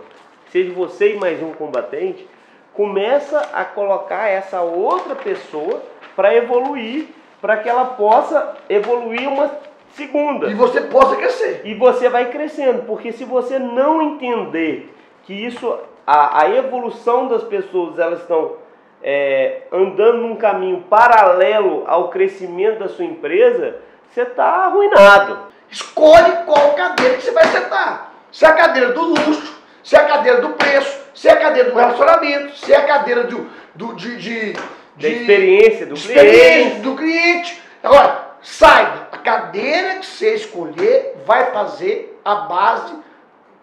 seja 0.51 0.73
você 0.73 1.15
e 1.15 1.19
mais 1.19 1.43
um 1.43 1.53
combatente, 1.53 2.27
começa 2.75 3.41
a 3.53 3.65
colocar 3.65 4.29
essa 4.29 4.61
outra 4.63 5.15
pessoa 5.15 5.83
para 6.19 6.35
evoluir, 6.35 7.07
para 7.41 7.59
que 7.59 7.69
ela 7.69 7.85
possa 7.85 8.57
evoluir 8.69 9.29
uma 9.29 9.53
segunda. 9.93 10.51
E 10.51 10.55
você 10.55 10.81
possa 10.81 11.15
crescer. 11.15 11.61
E 11.63 11.75
você 11.75 12.09
vai 12.09 12.25
crescendo, 12.25 12.83
porque 12.87 13.13
se 13.13 13.23
você 13.23 13.57
não 13.57 14.03
entender 14.03 14.93
que 15.23 15.33
isso, 15.33 15.79
a, 16.05 16.43
a 16.43 16.51
evolução 16.57 17.29
das 17.29 17.45
pessoas, 17.45 18.01
elas 18.01 18.23
estão 18.23 18.57
é, 19.01 19.63
andando 19.71 20.19
num 20.19 20.35
caminho 20.35 20.83
paralelo 20.91 21.85
ao 21.87 22.09
crescimento 22.09 22.81
da 22.81 22.89
sua 22.89 23.05
empresa, 23.05 23.77
você 24.11 24.23
está 24.23 24.45
arruinado. 24.45 25.39
Escolhe 25.71 26.33
qual 26.47 26.75
cadeira 26.75 27.15
que 27.15 27.23
você 27.23 27.31
vai 27.31 27.47
sentar. 27.47 28.13
Se 28.33 28.45
é 28.45 28.49
a 28.49 28.55
cadeira 28.55 28.91
do 28.91 29.03
luxo, 29.03 29.57
se 29.85 29.95
é 29.95 30.01
a 30.01 30.05
cadeira 30.05 30.41
do 30.41 30.49
preço, 30.49 31.01
se 31.15 31.29
é 31.29 31.31
a 31.31 31.37
cadeira 31.37 31.71
do 31.71 31.77
relacionamento, 31.77 32.57
se 32.57 32.73
é 32.73 32.77
a 32.77 32.87
cadeira 32.87 33.23
do, 33.23 33.49
do 33.77 33.95
de, 33.95 34.17
de 34.17 34.57
da 34.99 35.09
experiência 35.09 35.87
do 35.87 35.95
experiência 35.95 36.61
cliente. 36.61 36.81
do 36.81 36.97
cliente. 36.97 37.63
Agora, 37.83 38.33
saiba, 38.43 39.09
a 39.13 39.19
cadeira 39.19 39.97
que 39.97 40.07
você 40.07 40.35
escolher 40.35 41.23
vai 41.25 41.53
fazer 41.53 42.21
a 42.25 42.35
base 42.35 42.95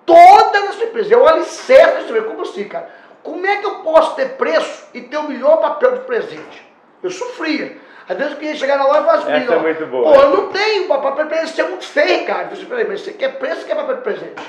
toda 0.06 0.62
da 0.62 0.72
sua 0.72 0.86
empresa. 0.86 1.13
É 1.13 1.18
o 1.18 1.27
alicerce 1.27 1.94
da 1.94 2.08
sua. 2.08 2.22
Como 2.24 2.42
assim, 2.42 2.63
cara? 2.65 2.89
Como 3.22 3.46
é 3.46 3.58
que 3.58 3.65
eu 3.65 3.80
posso 3.80 4.15
ter 4.15 4.30
preço 4.34 4.88
e 4.94 5.01
ter 5.01 5.18
o 5.18 5.24
melhor 5.27 5.58
papel 5.58 5.94
de 5.94 6.00
presente? 6.01 6.65
Eu 7.04 7.10
sofria. 7.10 7.77
Às 8.08 8.18
vezes 8.18 8.36
queria 8.36 8.56
chegar 8.56 8.77
na 8.77 8.86
loja 8.86 9.00
e 9.00 9.04
falar 9.04 9.18
assim, 9.18 9.32
Essa 9.32 9.54
é 9.56 9.60
muito 9.60 9.86
boa. 9.88 10.13
Pô, 10.13 10.22
eu 10.22 10.30
não 10.30 10.50
tenho 10.50 10.88
papel 10.88 11.12
de 11.12 11.25
presente, 11.25 11.51
isso 11.51 11.62
é 11.62 11.68
muito 11.68 11.86
feio, 11.88 12.25
cara. 12.25 12.44
Eu 12.44 12.50
disse, 12.50 12.65
peraí, 12.65 12.88
mas 12.88 13.01
você 13.01 13.13
quer 13.13 13.39
preço 13.39 13.62
ou 13.62 13.68
quer 13.68 13.75
papel 13.75 13.96
de 13.96 14.01
presente? 14.04 14.44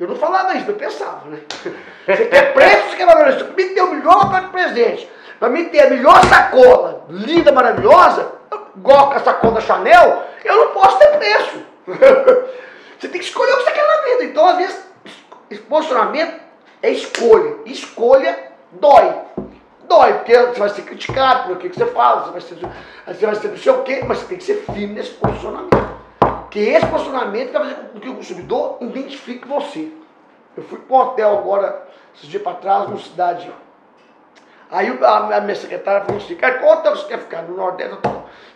Eu 0.00 0.08
não 0.08 0.16
falava 0.16 0.54
isso, 0.56 0.68
eu 0.68 0.74
pensava, 0.74 1.28
né? 1.28 1.38
Você 2.06 2.24
quer 2.24 2.54
preço 2.54 2.88
ou 2.90 2.96
quer 2.96 3.06
papel 3.06 3.36
de 3.36 3.44
presente? 3.44 3.54
Você 3.54 3.74
tem 3.74 3.82
o 3.82 3.90
melhor 3.92 4.18
papel 4.18 4.40
de 4.40 4.48
presente 4.48 5.08
para 5.40 5.48
mim 5.48 5.70
ter 5.70 5.86
a 5.86 5.90
melhor 5.90 6.22
sacola, 6.26 7.06
linda, 7.08 7.50
maravilhosa, 7.50 8.30
igual 8.76 9.10
a 9.10 9.18
sacola 9.20 9.54
da 9.54 9.60
Chanel, 9.62 10.22
eu 10.44 10.54
não 10.54 10.72
posso 10.72 10.98
ter 10.98 11.16
preço. 11.16 11.62
você 13.00 13.08
tem 13.08 13.18
que 13.18 13.24
escolher 13.24 13.54
o 13.54 13.56
que 13.56 13.64
você 13.64 13.70
quer 13.72 13.86
na 13.86 14.02
vida. 14.02 14.24
Então, 14.24 14.46
às 14.46 14.56
vezes, 14.58 14.90
posicionamento 15.66 16.40
é 16.82 16.90
escolha. 16.90 17.56
Escolha 17.64 18.52
dói. 18.72 19.14
Dói, 19.88 20.12
porque 20.14 20.38
você 20.38 20.60
vai 20.60 20.68
ser 20.68 20.82
criticado 20.82 21.48
por 21.48 21.56
o 21.56 21.58
que 21.58 21.68
você 21.68 21.86
fala, 21.86 22.24
você 22.24 22.30
vai 22.30 22.40
ser, 22.40 22.54
você 23.06 23.26
vai 23.26 23.34
ser 23.34 23.48
não 23.48 23.56
sei 23.56 23.72
o 23.72 23.82
quê, 23.82 24.04
mas 24.06 24.18
você 24.18 24.26
tem 24.26 24.38
que 24.38 24.44
ser 24.44 24.62
firme 24.66 24.94
nesse 24.94 25.12
posicionamento. 25.12 25.70
Porque 26.18 26.60
esse 26.60 26.86
posicionamento 26.86 27.52
vai 27.52 27.62
fazer 27.62 27.74
com 27.88 27.98
que 27.98 28.08
o 28.08 28.14
consumidor 28.14 28.76
identifique 28.82 29.48
você. 29.48 29.90
Eu 30.56 30.62
fui 30.64 30.78
para 30.78 30.96
um 30.96 31.00
hotel 31.00 31.38
agora, 31.38 31.88
esses 32.14 32.28
dias 32.28 32.42
para 32.42 32.54
trás, 32.54 32.88
numa 32.88 32.98
cidade 32.98 33.50
Aí 34.70 34.98
a, 35.02 35.40
minha 35.40 35.56
secretária 35.56 36.04
falou 36.04 36.20
assim, 36.20 36.36
cara, 36.36 36.58
qual 36.58 36.78
hotel 36.78 36.94
você 36.94 37.06
quer 37.06 37.18
ficar? 37.18 37.42
No 37.42 37.56
Nordeste? 37.56 37.98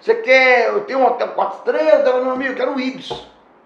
Você 0.00 0.14
quer, 0.16 0.68
eu 0.68 0.84
tenho 0.84 1.00
um 1.00 1.06
hotel 1.06 1.28
quatro 1.28 1.58
estrelas, 1.58 2.22
meu 2.22 2.32
amigo, 2.32 2.52
eu 2.52 2.56
quero 2.56 2.74
o 2.74 2.80
Ibis. 2.80 3.08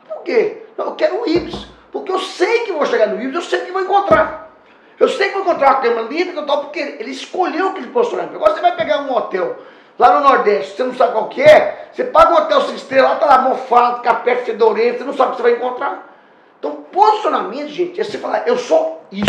Por 0.08 0.22
quê? 0.22 0.62
Eu 0.76 0.94
quero 0.94 1.22
o 1.22 1.28
Ibis. 1.28 1.66
Porque 1.92 2.10
eu 2.10 2.18
sei 2.18 2.60
que 2.60 2.72
vou 2.72 2.86
chegar 2.86 3.08
no 3.08 3.20
Ibis, 3.20 3.34
eu 3.34 3.42
sei 3.42 3.60
que 3.60 3.72
vou 3.72 3.82
encontrar. 3.82 4.50
Eu 4.98 5.08
sei 5.08 5.28
que 5.28 5.34
vou 5.34 5.42
encontrar 5.42 5.72
uma 5.72 5.80
cama 5.80 6.02
linda, 6.02 6.42
porque 6.42 6.80
ele 6.80 7.10
escolheu 7.10 7.68
aquele 7.68 7.88
posicionamento. 7.88 8.36
Agora 8.36 8.54
você 8.54 8.60
vai 8.60 8.76
pegar 8.76 9.02
um 9.02 9.14
hotel 9.14 9.56
lá 9.98 10.14
no 10.14 10.28
Nordeste, 10.28 10.76
você 10.76 10.84
não 10.84 10.94
sabe 10.94 11.12
qual 11.12 11.28
que 11.28 11.42
é, 11.42 11.90
você 11.92 12.04
paga 12.04 12.32
um 12.32 12.36
hotel 12.36 12.60
cinco 12.62 12.76
estrelas, 12.76 13.10
lá 13.10 13.16
tá 13.16 13.26
lá 13.26 13.38
mofado, 13.42 14.00
capé 14.00 14.36
fedorento, 14.36 14.98
você 14.98 15.04
não 15.04 15.12
sabe 15.12 15.30
o 15.30 15.30
que 15.32 15.36
você 15.38 15.42
vai 15.42 15.52
encontrar. 15.52 16.16
Então, 16.58 16.84
posicionamento, 16.92 17.68
gente, 17.68 18.00
é 18.00 18.04
você 18.04 18.16
falar, 18.18 18.46
eu 18.46 18.56
sou 18.56 19.02
isso. 19.10 19.26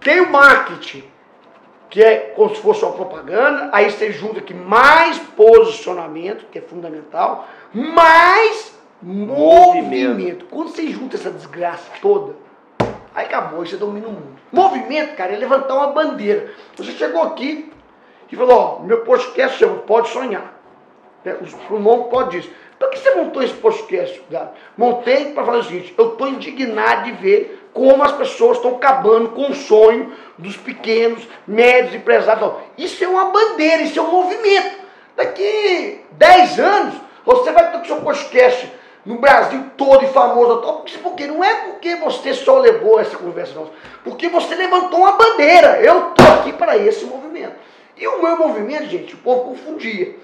Tenho 0.00 0.30
marketing, 0.30 1.04
que 1.94 2.02
é 2.02 2.32
como 2.34 2.52
se 2.52 2.60
fosse 2.60 2.84
uma 2.84 2.90
propaganda, 2.90 3.70
aí 3.72 3.88
você 3.88 4.10
junta 4.10 4.40
aqui 4.40 4.52
mais 4.52 5.16
posicionamento, 5.16 6.44
que 6.50 6.58
é 6.58 6.60
fundamental, 6.60 7.46
mais 7.72 8.76
movimento. 9.00 10.08
movimento. 10.08 10.44
Quando 10.46 10.70
você 10.70 10.88
junta 10.88 11.14
essa 11.14 11.30
desgraça 11.30 11.88
toda, 12.02 12.34
aí 13.14 13.26
acabou, 13.26 13.60
aí 13.60 13.68
você 13.68 13.76
domina 13.76 14.08
o 14.08 14.10
mundo. 14.10 14.36
Movimento, 14.50 15.14
cara, 15.14 15.34
é 15.34 15.36
levantar 15.36 15.72
uma 15.76 15.92
bandeira. 15.92 16.50
Você 16.76 16.90
chegou 16.90 17.22
aqui 17.22 17.72
e 18.28 18.34
falou, 18.34 18.58
ó, 18.58 18.82
meu 18.82 19.02
podcast 19.02 19.56
chama 19.56 19.76
Pode 19.76 20.08
Sonhar. 20.08 20.52
É, 21.24 21.36
o 21.70 21.78
nome 21.78 22.10
pode 22.10 22.40
disso. 22.40 22.52
Por 22.76 22.90
que 22.90 22.98
você 22.98 23.14
montou 23.14 23.40
esse 23.40 23.54
podcast, 23.54 24.20
Gato? 24.28 24.58
Montei 24.76 25.26
para 25.26 25.44
falar 25.44 25.58
o 25.58 25.62
seguinte, 25.62 25.94
eu 25.96 26.08
estou 26.08 26.26
indignado 26.26 27.04
de 27.04 27.12
ver 27.12 27.63
como 27.74 28.04
as 28.04 28.12
pessoas 28.12 28.56
estão 28.56 28.76
acabando 28.76 29.30
com 29.30 29.50
o 29.50 29.54
sonho 29.54 30.12
dos 30.38 30.56
pequenos, 30.56 31.26
médios 31.46 31.96
empresários. 31.96 32.52
Isso 32.78 33.02
é 33.02 33.08
uma 33.08 33.26
bandeira, 33.26 33.82
isso 33.82 33.98
é 33.98 34.02
um 34.02 34.10
movimento. 34.10 34.78
Daqui 35.16 36.00
10 36.12 36.58
anos, 36.60 36.94
você 37.26 37.50
vai 37.50 37.72
ter 37.72 37.78
o 37.78 37.84
seu 37.84 37.96
podcast 37.96 38.72
no 39.04 39.18
Brasil 39.18 39.64
todo 39.76 40.04
e 40.04 40.08
famoso. 40.08 40.82
Porque 41.02 41.26
não 41.26 41.42
é 41.42 41.54
porque 41.66 41.96
você 41.96 42.32
só 42.32 42.58
levou 42.58 43.00
essa 43.00 43.16
conversa, 43.16 43.54
não. 43.54 43.70
Porque 44.04 44.28
você 44.28 44.54
levantou 44.54 45.00
uma 45.00 45.12
bandeira. 45.12 45.80
Eu 45.80 46.10
estou 46.10 46.26
aqui 46.34 46.52
para 46.52 46.76
esse 46.76 47.04
movimento. 47.04 47.54
E 47.96 48.06
o 48.06 48.22
meu 48.22 48.36
movimento, 48.36 48.86
gente, 48.86 49.14
o 49.14 49.18
povo 49.18 49.50
confundia. 49.50 50.16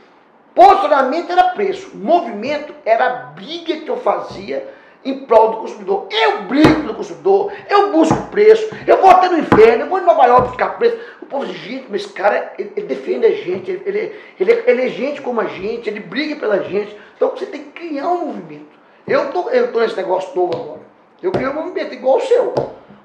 Posicionamento 0.54 1.30
era 1.30 1.50
preço. 1.50 1.90
Movimento 1.94 2.74
era 2.84 3.06
a 3.06 3.10
briga 3.10 3.76
que 3.76 3.88
eu 3.88 3.96
fazia 3.96 4.79
em 5.04 5.20
prol 5.20 5.50
do 5.50 5.56
consumidor. 5.58 6.06
Eu 6.10 6.42
brigo 6.42 6.82
pelo 6.82 6.94
consumidor, 6.94 7.52
eu 7.68 7.92
busco 7.92 8.26
preço, 8.30 8.68
eu 8.86 9.00
vou 9.00 9.10
até 9.10 9.28
no 9.28 9.38
inferno, 9.38 9.84
eu 9.84 9.88
vou 9.88 9.98
em 9.98 10.04
Nova 10.04 10.26
York 10.26 10.48
buscar 10.48 10.76
preço. 10.76 10.98
O 11.22 11.26
povo 11.26 11.46
diz, 11.46 11.56
gente, 11.56 11.86
mas 11.88 12.02
esse 12.02 12.12
cara, 12.12 12.52
ele, 12.58 12.72
ele 12.76 12.86
defende 12.86 13.26
a 13.26 13.30
gente, 13.30 13.70
ele, 13.70 14.14
ele, 14.38 14.62
ele, 14.66 14.82
é 14.82 14.88
gente 14.88 15.20
como 15.22 15.40
a 15.40 15.46
gente, 15.46 15.88
ele 15.88 16.00
briga 16.00 16.36
pela 16.36 16.62
gente. 16.62 16.96
Então 17.16 17.30
você 17.30 17.46
tem 17.46 17.64
que 17.64 17.70
criar 17.70 18.08
um 18.08 18.26
movimento. 18.26 18.80
Eu 19.06 19.30
tô, 19.30 19.48
eu 19.50 19.72
tô 19.72 19.80
nesse 19.80 19.96
negócio 19.96 20.34
novo 20.34 20.54
agora. 20.54 20.80
Eu 21.22 21.32
criei 21.32 21.48
um 21.48 21.54
movimento 21.54 21.92
igual 21.94 22.18
o 22.18 22.20
seu. 22.20 22.54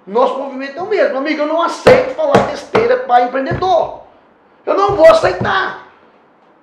Nosso 0.05 0.37
movimento 0.37 0.77
é 0.77 0.81
o 0.81 0.85
mesmo. 0.85 1.17
Amigo, 1.17 1.41
eu 1.41 1.47
não 1.47 1.61
aceito 1.61 2.15
falar 2.15 2.37
besteira 2.47 2.97
para 2.97 3.25
empreendedor. 3.25 4.03
Eu 4.65 4.75
não 4.75 4.95
vou 4.95 5.09
aceitar. 5.09 5.87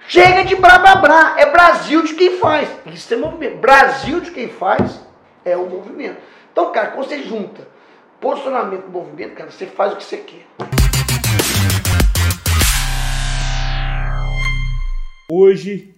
Chega 0.07 0.45
de 0.45 0.55
blá 0.57 0.79
blá. 0.79 1.35
É 1.39 1.47
Brasil 1.47 2.03
de 2.03 2.15
quem 2.15 2.39
faz. 2.39 2.69
Isso 2.87 3.13
é 3.13 3.17
movimento. 3.17 3.59
Brasil 3.59 4.21
de 4.21 4.31
quem 4.31 4.49
faz 4.49 5.01
é 5.45 5.57
o 5.57 5.69
movimento. 5.69 6.19
Então, 6.53 6.73
cara, 6.73 6.89
quando 6.93 7.09
você 7.09 7.23
junta 7.23 7.67
posicionamento 8.21 8.85
e 8.87 8.91
movimento, 8.91 9.35
cara, 9.35 9.51
você 9.51 9.67
faz 9.67 9.93
o 9.93 9.97
que 9.97 10.05
você 10.05 10.19
quer. 10.19 10.47
Hoje 15.29 15.95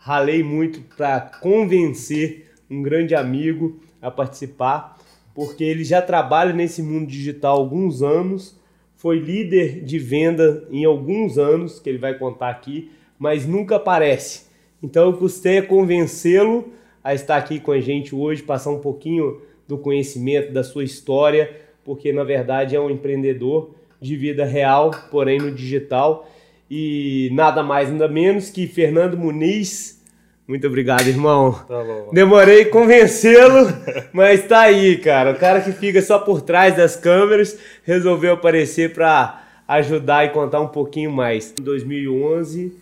ralei 0.00 0.42
muito 0.42 0.80
para 0.96 1.20
convencer 1.20 2.54
um 2.70 2.82
grande 2.82 3.14
amigo 3.14 3.80
a 4.00 4.10
participar, 4.10 4.96
porque 5.34 5.64
ele 5.64 5.84
já 5.84 6.00
trabalha 6.00 6.52
nesse 6.52 6.82
mundo 6.82 7.06
digital 7.06 7.56
há 7.56 7.58
alguns 7.58 8.02
anos, 8.02 8.58
foi 8.96 9.18
líder 9.18 9.84
de 9.84 9.98
venda 9.98 10.66
em 10.70 10.84
alguns 10.84 11.36
anos, 11.36 11.78
que 11.78 11.90
ele 11.90 11.98
vai 11.98 12.16
contar 12.16 12.48
aqui, 12.48 12.90
mas 13.18 13.46
nunca 13.46 13.76
aparece. 13.76 14.46
Então 14.82 15.10
eu 15.10 15.16
custei 15.18 15.58
a 15.58 15.66
convencê-lo 15.66 16.72
a 17.06 17.14
estar 17.14 17.36
aqui 17.36 17.60
com 17.60 17.70
a 17.70 17.78
gente 17.78 18.12
hoje, 18.12 18.42
passar 18.42 18.70
um 18.70 18.80
pouquinho 18.80 19.40
do 19.68 19.78
conhecimento 19.78 20.52
da 20.52 20.64
sua 20.64 20.82
história, 20.82 21.48
porque 21.84 22.12
na 22.12 22.24
verdade 22.24 22.74
é 22.74 22.80
um 22.80 22.90
empreendedor 22.90 23.76
de 24.00 24.16
vida 24.16 24.44
real, 24.44 24.90
porém 25.08 25.38
no 25.38 25.52
digital. 25.52 26.28
E 26.68 27.30
nada 27.32 27.62
mais, 27.62 27.92
nada 27.92 28.08
menos 28.08 28.50
que 28.50 28.66
Fernando 28.66 29.16
Muniz. 29.16 30.02
Muito 30.48 30.66
obrigado, 30.66 31.06
irmão. 31.06 31.52
Tá 31.52 31.80
bom. 31.84 32.10
Demorei 32.12 32.64
convencê-lo, 32.64 33.68
mas 34.12 34.44
tá 34.44 34.62
aí, 34.62 34.96
cara. 34.96 35.30
O 35.30 35.36
cara 35.36 35.60
que 35.60 35.70
fica 35.70 36.02
só 36.02 36.18
por 36.18 36.42
trás 36.42 36.76
das 36.76 36.96
câmeras 36.96 37.56
resolveu 37.84 38.32
aparecer 38.32 38.92
para 38.92 39.44
ajudar 39.68 40.24
e 40.24 40.30
contar 40.30 40.60
um 40.60 40.68
pouquinho 40.68 41.12
mais. 41.12 41.54
Em 41.56 41.62
2011, 41.62 42.74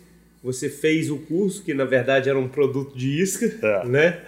você 0.45 0.69
fez 0.69 1.11
o 1.11 1.17
curso, 1.17 1.65
que 1.65 1.73
na 1.73 1.87
verdade 1.87 2.29
era 2.29 2.39
um 2.39 2.47
produto 2.47 2.97
de 2.97 3.19
isca, 3.19 3.47
é. 3.63 3.87
né? 3.87 4.21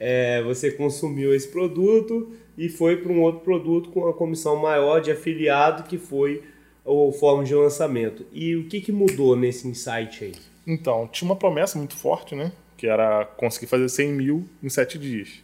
É, 0.00 0.42
você 0.42 0.72
consumiu 0.72 1.32
esse 1.32 1.46
produto 1.46 2.32
e 2.58 2.68
foi 2.68 2.96
para 2.96 3.12
um 3.12 3.20
outro 3.20 3.42
produto 3.42 3.90
com 3.90 4.00
uma 4.00 4.12
comissão 4.12 4.56
maior 4.56 5.00
de 5.00 5.12
afiliado, 5.12 5.84
que 5.84 5.96
foi 5.96 6.42
o 6.84 7.12
forma 7.12 7.44
de 7.44 7.54
lançamento. 7.54 8.26
E 8.32 8.56
o 8.56 8.66
que, 8.66 8.80
que 8.80 8.90
mudou 8.90 9.36
nesse 9.36 9.68
insight 9.68 10.24
aí? 10.24 10.32
Então, 10.66 11.06
tinha 11.06 11.30
uma 11.30 11.36
promessa 11.36 11.78
muito 11.78 11.96
forte, 11.96 12.34
né? 12.34 12.50
Que 12.76 12.88
era 12.88 13.24
conseguir 13.24 13.68
fazer 13.68 13.88
100 13.88 14.12
mil 14.12 14.48
em 14.60 14.68
7 14.68 14.98
dias. 14.98 15.40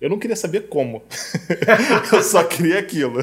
Eu 0.00 0.08
não 0.08 0.18
queria 0.18 0.34
saber 0.34 0.68
como. 0.68 1.02
eu 2.10 2.22
só 2.22 2.42
queria 2.44 2.78
aquilo. 2.78 3.22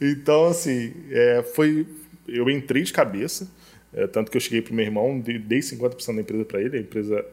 Então, 0.00 0.46
assim, 0.46 0.94
é, 1.10 1.42
foi. 1.54 1.86
Eu 2.26 2.48
entrei 2.48 2.82
de 2.82 2.92
cabeça. 2.94 3.46
É, 3.92 4.06
tanto 4.06 4.30
que 4.30 4.36
eu 4.36 4.40
cheguei 4.40 4.62
para 4.62 4.72
o 4.72 4.74
meu 4.74 4.84
irmão, 4.84 5.18
dei 5.20 5.58
50% 5.58 6.14
da 6.14 6.20
empresa 6.20 6.44
para 6.44 6.60
ele, 6.60 6.76
a 6.76 6.80
empresa 6.80 7.24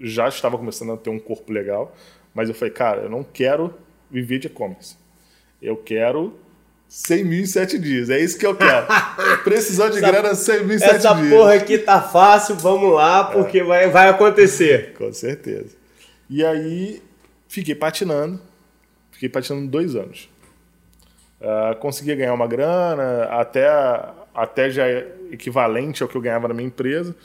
já 0.00 0.28
estava 0.28 0.56
começando 0.56 0.92
a 0.92 0.96
ter 0.96 1.10
um 1.10 1.18
corpo 1.18 1.52
legal, 1.52 1.94
mas 2.34 2.48
eu 2.48 2.54
falei, 2.54 2.72
cara, 2.72 3.02
eu 3.02 3.10
não 3.10 3.22
quero 3.22 3.74
viver 4.10 4.38
de 4.38 4.46
e-commerce. 4.46 4.96
Eu 5.60 5.76
quero 5.76 6.38
100 6.88 7.24
mil 7.24 7.40
em 7.40 7.46
7 7.46 7.78
dias. 7.78 8.10
É 8.10 8.18
isso 8.18 8.38
que 8.38 8.46
eu 8.46 8.54
quero. 8.54 8.86
Precisando 9.42 9.92
de 9.92 9.98
essa, 9.98 10.12
grana, 10.12 10.34
100 10.34 10.64
mil 10.64 10.76
em 10.76 10.78
7 10.78 10.90
dias. 10.90 11.04
Essa 11.04 11.14
porra 11.14 11.54
aqui 11.54 11.78
tá 11.78 12.00
fácil, 12.00 12.56
vamos 12.56 12.92
lá, 12.94 13.24
porque 13.24 13.58
é. 13.58 13.64
vai, 13.64 13.90
vai 13.90 14.08
acontecer. 14.08 14.94
Com 14.94 15.12
certeza. 15.12 15.76
E 16.28 16.44
aí, 16.44 17.02
fiquei 17.48 17.74
patinando. 17.74 18.40
Fiquei 19.10 19.28
patinando 19.28 19.66
dois 19.68 19.96
anos. 19.96 20.28
Uh, 21.40 21.76
consegui 21.76 22.14
ganhar 22.14 22.34
uma 22.34 22.46
grana, 22.46 23.24
até, 23.24 23.66
até 24.36 24.70
já 24.70 24.86
equivalente 25.30 26.02
ao 26.02 26.08
que 26.08 26.14
eu 26.14 26.20
ganhava 26.20 26.46
na 26.46 26.54
minha 26.54 26.66
empresa, 26.68 27.16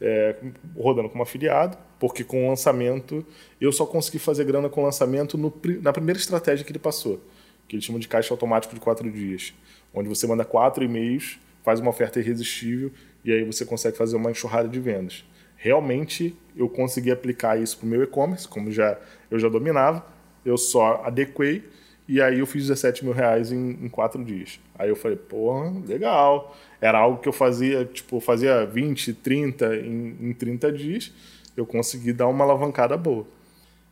é, 0.00 0.34
rodando 0.76 1.08
como 1.08 1.22
afiliado, 1.22 1.78
porque 1.98 2.24
com 2.24 2.44
o 2.44 2.50
lançamento 2.50 3.24
eu 3.60 3.72
só 3.72 3.86
consegui 3.86 4.18
fazer 4.18 4.44
grana 4.44 4.68
com 4.68 4.82
o 4.82 4.84
lançamento 4.84 5.38
no, 5.38 5.52
na 5.80 5.92
primeira 5.92 6.18
estratégia 6.18 6.64
que 6.64 6.72
ele 6.72 6.78
passou, 6.78 7.20
que 7.68 7.76
ele 7.76 7.82
chama 7.82 7.98
de 7.98 8.08
caixa 8.08 8.34
automático 8.34 8.74
de 8.74 8.80
quatro 8.80 9.10
dias, 9.10 9.54
onde 9.94 10.08
você 10.08 10.26
manda 10.26 10.44
quatro 10.44 10.84
e-mails, 10.84 11.38
faz 11.62 11.80
uma 11.80 11.90
oferta 11.90 12.18
irresistível 12.18 12.90
e 13.24 13.32
aí 13.32 13.44
você 13.44 13.64
consegue 13.64 13.96
fazer 13.96 14.16
uma 14.16 14.30
enxurrada 14.30 14.68
de 14.68 14.80
vendas. 14.80 15.24
Realmente 15.56 16.36
eu 16.54 16.68
consegui 16.68 17.10
aplicar 17.10 17.60
isso 17.60 17.78
para 17.78 17.86
o 17.86 17.88
meu 17.88 18.02
e-commerce, 18.02 18.46
como 18.46 18.70
já 18.70 18.98
eu 19.30 19.38
já 19.38 19.48
dominava, 19.48 20.04
eu 20.44 20.58
só 20.58 21.02
adequei 21.04 21.64
e 22.08 22.20
aí 22.20 22.38
eu 22.38 22.46
fiz 22.46 22.68
17 22.68 23.04
mil 23.04 23.12
reais 23.12 23.50
em, 23.50 23.70
em 23.70 23.88
quatro 23.88 24.24
dias. 24.24 24.60
Aí 24.78 24.88
eu 24.88 24.96
falei, 24.96 25.16
porra, 25.16 25.72
legal. 25.86 26.56
Era 26.80 26.98
algo 26.98 27.20
que 27.20 27.28
eu 27.28 27.32
fazia, 27.32 27.84
tipo, 27.84 28.20
fazia 28.20 28.64
20, 28.64 29.12
30 29.14 29.76
em, 29.76 30.16
em 30.20 30.32
30 30.32 30.72
dias. 30.72 31.12
Eu 31.56 31.66
consegui 31.66 32.12
dar 32.12 32.28
uma 32.28 32.44
alavancada 32.44 32.96
boa. 32.96 33.26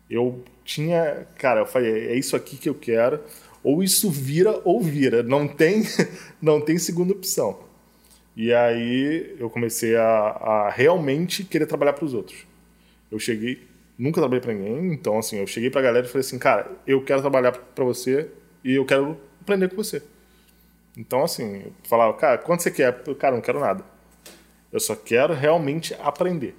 Eu 0.09 0.45
tinha, 0.65 1.27
cara, 1.39 1.61
eu 1.61 1.67
falei, 1.67 2.09
é 2.09 2.15
isso 2.15 2.37
aqui 2.37 2.57
que 2.57 2.69
eu 2.69 2.75
quero. 2.75 3.21
Ou 3.65 3.83
isso 3.83 4.11
vira 4.11 4.61
ou 4.65 4.81
vira. 4.81 5.23
Não 5.23 5.49
tem, 5.49 5.83
não 6.41 6.61
tem 6.61 6.79
segunda 6.79 7.13
opção. 7.13 7.59
E 8.37 8.53
aí 8.53 9.35
eu 9.39 9.51
comecei 9.51 9.97
a, 9.97 10.05
a 10.05 10.71
realmente 10.71 11.43
querer 11.43 11.67
trabalhar 11.67 11.95
para 11.95 12.05
os 12.05 12.15
outros. 12.15 12.47
Eu 13.11 13.19
cheguei, 13.19 13.63
nunca 13.99 14.21
trabalhei 14.21 14.41
para 14.41 14.53
ninguém, 14.53 14.93
então 14.93 15.19
assim, 15.19 15.39
eu 15.39 15.47
cheguei 15.47 15.71
para 15.71 15.81
a 15.81 15.85
galera 15.85 16.07
e 16.07 16.09
falei 16.09 16.27
assim, 16.27 16.39
cara, 16.39 16.71
eu 16.87 17.05
quero 17.05 17.21
trabalhar 17.21 17.53
para 17.53 17.85
você 17.85 18.31
e 18.63 18.75
eu 18.75 18.85
quero 18.85 19.19
aprender 19.41 19.69
com 19.69 19.77
você. 19.77 20.03
Então 20.97 21.23
assim, 21.23 21.63
eu 21.67 21.73
falava, 21.85 22.15
cara, 22.15 22.39
quanto 22.39 22.63
você 22.63 22.71
quer? 22.71 23.03
Cara, 23.19 23.35
não 23.35 23.43
quero 23.43 23.61
nada. 23.61 23.85
Eu 24.73 24.81
só 24.81 24.97
quero 24.97 25.35
realmente 25.35 25.95
aprender. 26.01 26.57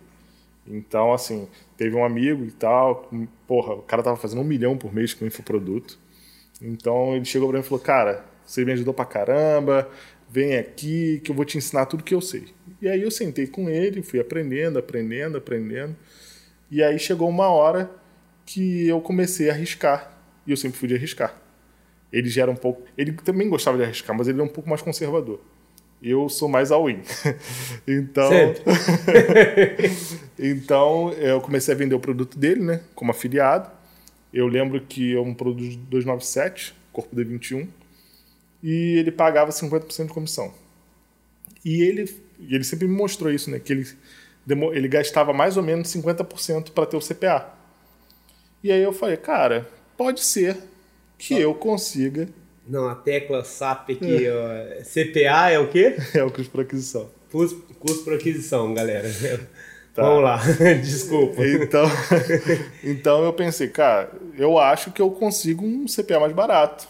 Então, 0.68 1.14
assim, 1.14 1.48
teve 1.78 1.96
um 1.96 2.04
amigo 2.04 2.44
e 2.44 2.52
tal, 2.52 3.10
porra, 3.46 3.76
o 3.76 3.82
cara 3.82 4.02
tava 4.02 4.18
fazendo 4.18 4.42
um 4.42 4.46
milhão 4.46 4.78
por 4.78 4.94
mês 4.94 5.14
com 5.14 5.26
infoproduto. 5.26 6.00
Então 6.62 7.16
ele 7.16 7.26
chegou 7.26 7.50
para 7.50 7.60
mim 7.60 7.64
e 7.64 7.68
falou, 7.68 7.84
cara, 7.84 8.26
você 8.46 8.66
me 8.66 8.72
ajudou 8.72 8.94
pra 8.94 9.06
caramba, 9.06 9.90
vem 10.30 10.58
aqui 10.58 11.20
que 11.24 11.32
eu 11.32 11.36
vou 11.36 11.46
te 11.46 11.58
ensinar 11.58 11.86
tudo 11.86 12.04
que 12.04 12.16
eu 12.16 12.22
sei. 12.22 12.46
E 12.82 12.88
aí 12.88 13.02
eu 13.02 13.12
sentei 13.12 13.48
com 13.48 13.70
ele, 13.70 14.02
fui 14.02 14.20
aprendendo, 14.20 14.80
aprendendo, 14.80 15.38
aprendendo. 15.38 15.96
E 16.70 16.84
aí 16.84 16.98
chegou 17.00 17.30
uma 17.30 17.48
hora 17.48 17.90
que 18.46 18.88
eu 18.88 19.02
comecei 19.02 19.50
a 19.50 19.54
arriscar. 19.54 20.12
E 20.46 20.52
eu 20.52 20.58
sempre 20.58 20.78
fui 20.78 20.88
de 20.88 20.96
arriscar. 20.96 21.36
Ele 22.12 22.30
já 22.30 22.44
era 22.44 22.52
um 22.52 22.56
pouco. 22.56 22.84
Ele 22.98 23.12
também 23.14 23.50
gostava 23.50 23.78
de 23.78 23.84
arriscar, 23.84 24.16
mas 24.16 24.28
ele 24.28 24.40
é 24.40 24.44
um 24.44 24.48
pouco 24.48 24.70
mais 24.70 24.82
conservador. 24.82 25.40
Eu 26.02 26.30
sou 26.30 26.48
mais 26.48 26.72
all-in. 26.72 27.02
então. 27.88 28.32
então, 30.38 31.12
eu 31.14 31.42
comecei 31.42 31.74
a 31.74 31.78
vender 31.78 31.96
o 31.96 32.00
produto 32.00 32.38
dele, 32.38 32.62
né? 32.62 32.82
Como 32.94 33.12
afiliado. 33.12 33.72
Eu 34.34 34.48
lembro 34.48 34.80
que 34.82 35.16
é 35.16 35.20
um 35.20 35.34
produto 35.34 35.78
297, 35.90 36.76
corpo 36.92 37.16
D21. 37.16 37.68
E 38.62 38.98
ele 38.98 39.12
pagava 39.12 39.52
50% 39.52 40.08
de 40.08 40.14
comissão. 40.14 40.54
E 41.64 41.82
ele, 41.82 42.14
ele 42.50 42.64
sempre 42.64 42.88
me 42.88 42.96
mostrou 42.96 43.32
isso, 43.32 43.50
né? 43.50 43.60
Que 43.60 43.74
ele, 43.74 43.88
ele 44.48 44.88
gastava 44.88 45.34
mais 45.34 45.58
ou 45.58 45.64
menos 45.64 45.88
50% 45.90 46.72
para 46.72 46.86
ter 46.86 46.98
o 46.98 47.02
CPA. 47.02 47.54
E 48.64 48.72
aí 48.72 48.82
eu 48.82 48.94
falei, 48.94 49.18
cara, 49.18 49.68
pode 49.98 50.22
ser 50.22 50.58
que 51.18 51.40
eu 51.40 51.54
consiga. 51.54 52.28
Não, 52.68 52.88
a 52.88 52.96
tecla 52.96 53.44
SAP 53.44 53.92
aqui, 53.92 54.26
é. 54.26 54.32
ó, 54.32 54.84
CPA 54.84 55.52
é 55.52 55.60
o 55.60 55.70
quê? 55.70 55.96
É 56.14 56.24
o 56.24 56.32
custo 56.32 56.52
por 56.52 56.62
aquisição. 56.62 57.10
Custo, 57.32 57.62
custo 57.80 58.04
por 58.04 58.14
aquisição, 58.14 58.74
galera. 58.74 59.10
Tá. 59.96 60.02
Vamos 60.02 60.24
lá, 60.26 60.42
desculpa. 60.84 61.42
Então, 61.48 61.86
então 62.84 63.24
eu 63.24 63.32
pensei, 63.32 63.70
cara, 63.70 64.12
eu 64.38 64.60
acho 64.60 64.92
que 64.92 65.02
eu 65.02 65.10
consigo 65.10 65.64
um 65.66 65.86
CPA 65.86 66.20
mais 66.20 66.34
barato. 66.34 66.86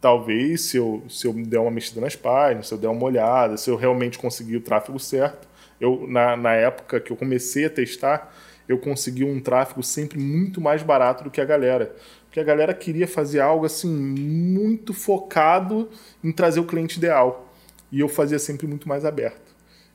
Talvez 0.00 0.60
se 0.60 0.76
eu, 0.76 1.02
se 1.10 1.26
eu 1.26 1.32
der 1.32 1.58
uma 1.58 1.72
mexida 1.72 2.00
nas 2.00 2.14
páginas, 2.14 2.68
se 2.68 2.74
eu 2.74 2.78
der 2.78 2.86
uma 2.86 3.02
olhada, 3.02 3.56
se 3.56 3.68
eu 3.68 3.74
realmente 3.74 4.16
conseguir 4.16 4.58
o 4.58 4.60
tráfego 4.60 4.96
certo. 5.00 5.48
Eu, 5.80 6.06
na, 6.06 6.36
na 6.36 6.52
época 6.52 7.00
que 7.00 7.10
eu 7.10 7.16
comecei 7.16 7.64
a 7.64 7.70
testar, 7.70 8.34
eu 8.68 8.78
consegui 8.78 9.24
um 9.24 9.40
tráfego 9.40 9.82
sempre 9.82 10.18
muito 10.18 10.60
mais 10.60 10.82
barato 10.82 11.24
do 11.24 11.30
que 11.30 11.40
a 11.40 11.44
galera. 11.44 11.94
Porque 12.26 12.38
a 12.38 12.44
galera 12.44 12.72
queria 12.72 13.08
fazer 13.08 13.40
algo 13.40 13.66
assim 13.66 13.90
muito 13.90 14.94
focado 14.94 15.88
em 16.22 16.30
trazer 16.30 16.60
o 16.60 16.64
cliente 16.64 16.98
ideal. 16.98 17.52
E 17.90 17.98
eu 17.98 18.08
fazia 18.08 18.38
sempre 18.38 18.68
muito 18.68 18.88
mais 18.88 19.04
aberto. 19.04 19.50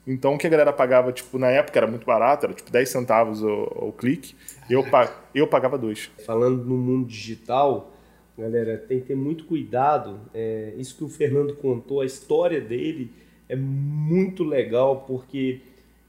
Então 0.05 0.35
o 0.35 0.37
que 0.37 0.45
a 0.45 0.49
galera 0.49 0.73
pagava, 0.73 1.11
tipo, 1.11 1.37
na 1.39 1.49
época 1.49 1.79
era 1.79 1.87
muito 1.87 2.05
barato, 2.05 2.45
era 2.45 2.53
tipo 2.53 2.69
10 2.69 2.89
centavos 2.89 3.41
o, 3.41 3.87
o 3.87 3.91
clique, 3.93 4.35
eu, 4.69 4.83
eu 5.33 5.47
pagava 5.47 5.77
dois. 5.77 6.11
Falando 6.25 6.63
no 6.63 6.77
mundo 6.77 7.07
digital, 7.07 7.93
galera, 8.37 8.77
tem 8.77 8.99
que 8.99 9.07
ter 9.07 9.15
muito 9.15 9.45
cuidado. 9.45 10.19
É, 10.33 10.73
isso 10.77 10.97
que 10.97 11.03
o 11.03 11.09
Fernando 11.09 11.55
contou, 11.55 12.01
a 12.01 12.05
história 12.05 12.61
dele 12.61 13.11
é 13.47 13.55
muito 13.55 14.43
legal, 14.43 15.05
porque 15.07 15.61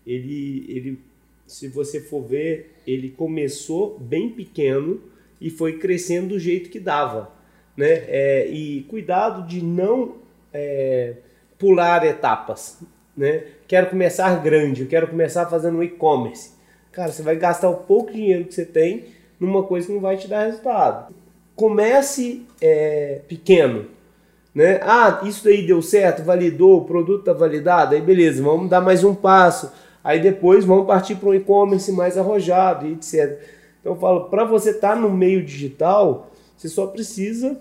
ele, 0.07 0.65
ele, 0.69 0.99
se 1.47 1.69
você 1.69 2.01
for 2.01 2.23
ver, 2.23 2.75
ele 2.87 3.11
começou 3.11 3.99
bem 3.99 4.31
pequeno 4.31 5.01
e 5.41 5.51
foi 5.51 5.79
crescendo 5.79 6.29
do 6.29 6.39
jeito 6.39 6.71
que 6.71 6.79
dava. 6.79 7.35
Né? 7.77 8.05
É, 8.09 8.49
e 8.49 8.83
cuidado 8.85 9.47
de 9.47 9.63
não 9.63 10.17
é, 10.53 11.17
pular 11.59 12.07
etapas 12.07 12.79
né? 13.17 13.45
Quero 13.67 13.89
começar 13.89 14.43
grande, 14.43 14.83
eu 14.83 14.89
quero 14.89 15.09
começar 15.09 15.47
fazendo 15.47 15.83
e-commerce. 15.83 16.51
Cara, 16.93 17.11
você 17.11 17.23
vai 17.23 17.37
gastar 17.37 17.71
o 17.71 17.77
pouco 17.77 18.13
dinheiro 18.13 18.45
que 18.45 18.55
você 18.55 18.65
tem 18.65 19.07
numa 19.41 19.63
coisa 19.63 19.87
que 19.87 19.93
não 19.93 20.01
vai 20.01 20.17
te 20.17 20.29
dar 20.29 20.45
resultado. 20.45 21.15
Comece 21.55 22.47
é, 22.61 23.21
pequeno, 23.27 23.87
né? 24.55 24.81
Ah, 24.83 25.23
isso 25.25 25.45
daí 25.45 25.67
deu 25.67 25.81
certo, 25.81 26.23
validou, 26.23 26.79
o 26.79 26.85
produto 26.85 27.21
está 27.21 27.33
validado, 27.33 27.95
aí 27.95 28.01
beleza, 28.01 28.43
vamos 28.43 28.69
dar 28.69 28.81
mais 28.81 29.03
um 29.03 29.15
passo. 29.15 29.73
Aí 30.07 30.21
depois 30.21 30.65
vamos 30.65 30.87
partir 30.87 31.17
para 31.17 31.31
um 31.31 31.35
e-commerce 31.35 31.91
mais 31.91 32.17
arrojado 32.17 32.87
e 32.87 32.93
etc. 32.93 33.41
Então 33.81 33.95
eu 33.95 33.97
falo, 33.97 34.27
para 34.27 34.45
você 34.45 34.71
estar 34.71 34.91
tá 34.91 34.95
no 34.95 35.11
meio 35.11 35.45
digital, 35.45 36.31
você 36.57 36.69
só 36.69 36.87
precisa 36.87 37.61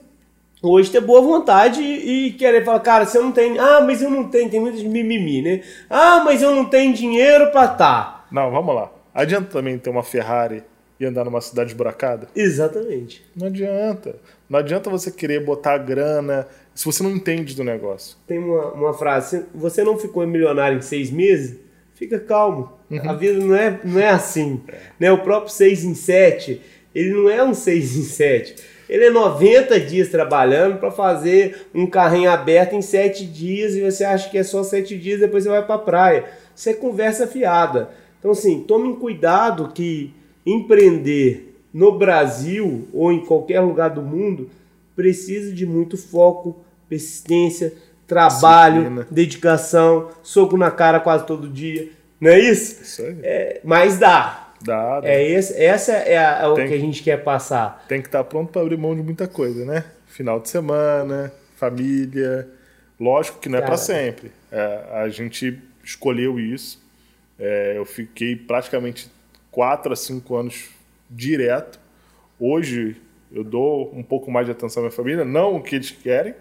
hoje 0.61 0.91
ter 0.91 1.01
boa 1.01 1.21
vontade 1.21 1.81
e, 1.81 2.33
querer 2.33 2.63
falar, 2.63 2.81
cara, 2.81 3.07
se 3.07 3.17
eu 3.17 3.23
não 3.23 3.31
tenho. 3.31 3.59
Ah, 3.59 3.81
mas 3.81 3.99
eu 3.99 4.11
não 4.11 4.29
tenho, 4.29 4.47
tem 4.47 4.59
muito 4.59 4.77
de 4.77 4.87
mimimi, 4.87 5.41
né? 5.41 5.63
Ah, 5.89 6.21
mas 6.23 6.43
eu 6.43 6.53
não 6.53 6.65
tenho 6.65 6.93
dinheiro 6.93 7.49
pra 7.49 7.67
tá. 7.67 8.27
Não, 8.31 8.51
vamos 8.51 8.75
lá. 8.75 8.91
Adianta 9.11 9.49
também 9.51 9.79
ter 9.79 9.89
uma 9.89 10.03
Ferrari 10.03 10.61
e 10.99 11.05
andar 11.05 11.25
numa 11.25 11.41
cidade 11.41 11.71
esburacada? 11.71 12.27
Exatamente. 12.35 13.25
Não 13.35 13.47
adianta. 13.47 14.17
Não 14.47 14.59
adianta 14.59 14.87
você 14.87 15.09
querer 15.09 15.43
botar 15.43 15.79
grana 15.79 16.47
se 16.75 16.85
você 16.85 17.01
não 17.01 17.09
entende 17.09 17.55
do 17.55 17.63
negócio. 17.63 18.15
Tem 18.27 18.37
uma, 18.37 18.71
uma 18.71 18.93
frase: 18.93 19.45
você 19.51 19.83
não 19.83 19.97
ficou 19.97 20.27
milionário 20.27 20.77
em 20.77 20.81
seis 20.83 21.09
meses? 21.09 21.64
Fica 21.95 22.19
calmo. 22.19 22.73
Uhum. 22.91 23.09
A 23.09 23.13
vida 23.13 23.43
não 23.43 23.55
é, 23.55 23.79
não 23.83 23.99
é 23.99 24.09
assim. 24.09 24.61
É. 24.67 24.77
Né? 24.99 25.11
O 25.11 25.23
próprio 25.23 25.51
seis 25.51 25.83
em 25.83 25.95
sete, 25.95 26.61
ele 26.93 27.09
não 27.09 27.29
é 27.29 27.43
um 27.43 27.53
seis 27.53 27.97
em 27.97 28.03
sete 28.03 28.55
ele 28.87 29.05
é 29.05 29.09
90 29.09 29.79
dias 29.79 30.09
trabalhando 30.09 30.79
para 30.79 30.91
fazer 30.91 31.67
um 31.73 31.87
carrinho 31.87 32.29
aberto 32.29 32.73
em 32.73 32.81
7 32.81 33.25
dias 33.25 33.75
e 33.75 33.81
você 33.81 34.03
acha 34.03 34.29
que 34.29 34.37
é 34.37 34.43
só 34.43 34.63
7 34.63 34.97
dias 34.97 35.19
depois 35.19 35.43
você 35.43 35.49
vai 35.49 35.65
para 35.65 35.75
a 35.75 35.79
praia. 35.79 36.25
Isso 36.55 36.69
é 36.69 36.73
conversa 36.73 37.27
fiada. 37.27 37.89
Então, 38.19 38.31
assim, 38.31 38.61
tomem 38.61 38.95
cuidado 38.95 39.71
que 39.73 40.13
empreender 40.45 41.55
no 41.73 41.97
Brasil 41.97 42.87
ou 42.93 43.11
em 43.11 43.25
qualquer 43.25 43.59
lugar 43.59 43.89
do 43.89 44.01
mundo 44.01 44.49
precisa 44.95 45.51
de 45.51 45.65
muito 45.65 45.97
foco, 45.97 46.63
persistência, 46.87 47.73
trabalho, 48.07 48.81
Disciplina. 48.81 49.07
dedicação, 49.09 50.09
soco 50.21 50.57
na 50.57 50.71
cara 50.71 50.99
quase 50.99 51.25
todo 51.25 51.47
dia. 51.47 51.89
Não 52.19 52.31
é 52.31 52.39
isso? 52.39 52.81
Isso 52.81 53.01
aí. 53.01 53.17
É, 53.23 53.61
mas 53.63 53.97
dá. 53.97 54.51
Dá, 54.61 55.01
dá. 55.01 55.07
É 55.07 55.29
esse, 55.29 55.61
essa 55.61 55.91
é, 55.91 56.17
a, 56.17 56.39
é 56.41 56.47
o 56.47 56.53
tem, 56.55 56.67
que 56.67 56.73
a 56.73 56.79
gente 56.79 57.03
quer 57.03 57.23
passar. 57.23 57.85
Tem 57.87 58.01
que 58.01 58.07
estar 58.07 58.23
tá 58.23 58.23
pronto 58.23 58.51
para 58.51 58.61
abrir 58.61 58.77
mão 58.77 58.95
de 58.95 59.03
muita 59.03 59.27
coisa, 59.27 59.65
né? 59.65 59.85
Final 60.07 60.39
de 60.39 60.49
semana, 60.49 61.31
família. 61.55 62.47
Lógico 62.99 63.39
que 63.39 63.49
não 63.49 63.59
é 63.59 63.61
para 63.61 63.77
sempre. 63.77 64.31
É, 64.51 64.85
a 64.93 65.09
gente 65.09 65.61
escolheu 65.83 66.39
isso. 66.39 66.83
É, 67.37 67.73
eu 67.75 67.85
fiquei 67.85 68.35
praticamente 68.35 69.11
4 69.51 69.91
a 69.91 69.95
5 69.95 70.35
anos 70.35 70.69
direto. 71.09 71.79
Hoje 72.39 72.95
eu 73.31 73.43
dou 73.43 73.91
um 73.93 74.03
pouco 74.03 74.31
mais 74.31 74.45
de 74.45 74.51
atenção 74.51 74.81
à 74.81 74.85
minha 74.85 74.95
família, 74.95 75.25
não 75.25 75.57
o 75.57 75.61
que 75.61 75.75
eles 75.75 75.91
querem, 75.91 76.33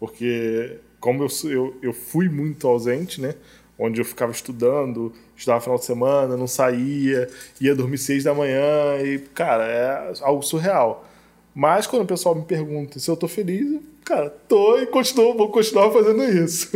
porque 0.00 0.78
como 1.02 1.24
eu, 1.24 1.50
eu, 1.50 1.76
eu 1.82 1.92
fui 1.92 2.28
muito 2.28 2.68
ausente, 2.68 3.20
né? 3.20 3.34
onde 3.76 4.00
eu 4.00 4.04
ficava 4.04 4.30
estudando, 4.30 5.12
estudava 5.36 5.60
final 5.60 5.76
de 5.76 5.84
semana, 5.84 6.36
não 6.36 6.46
saía, 6.46 7.28
ia 7.60 7.74
dormir 7.74 7.98
seis 7.98 8.22
da 8.22 8.32
manhã 8.32 8.62
e, 9.02 9.18
cara, 9.34 9.64
é 9.64 10.12
algo 10.20 10.42
surreal. 10.42 11.04
Mas 11.52 11.86
quando 11.86 12.02
o 12.02 12.06
pessoal 12.06 12.36
me 12.36 12.44
pergunta 12.44 13.00
se 13.00 13.10
eu 13.10 13.16
tô 13.16 13.26
feliz, 13.26 13.80
cara, 14.04 14.30
tô 14.30 14.78
e 14.78 14.86
continuo, 14.86 15.36
vou 15.36 15.50
continuar 15.50 15.90
fazendo 15.90 16.22
isso. 16.22 16.70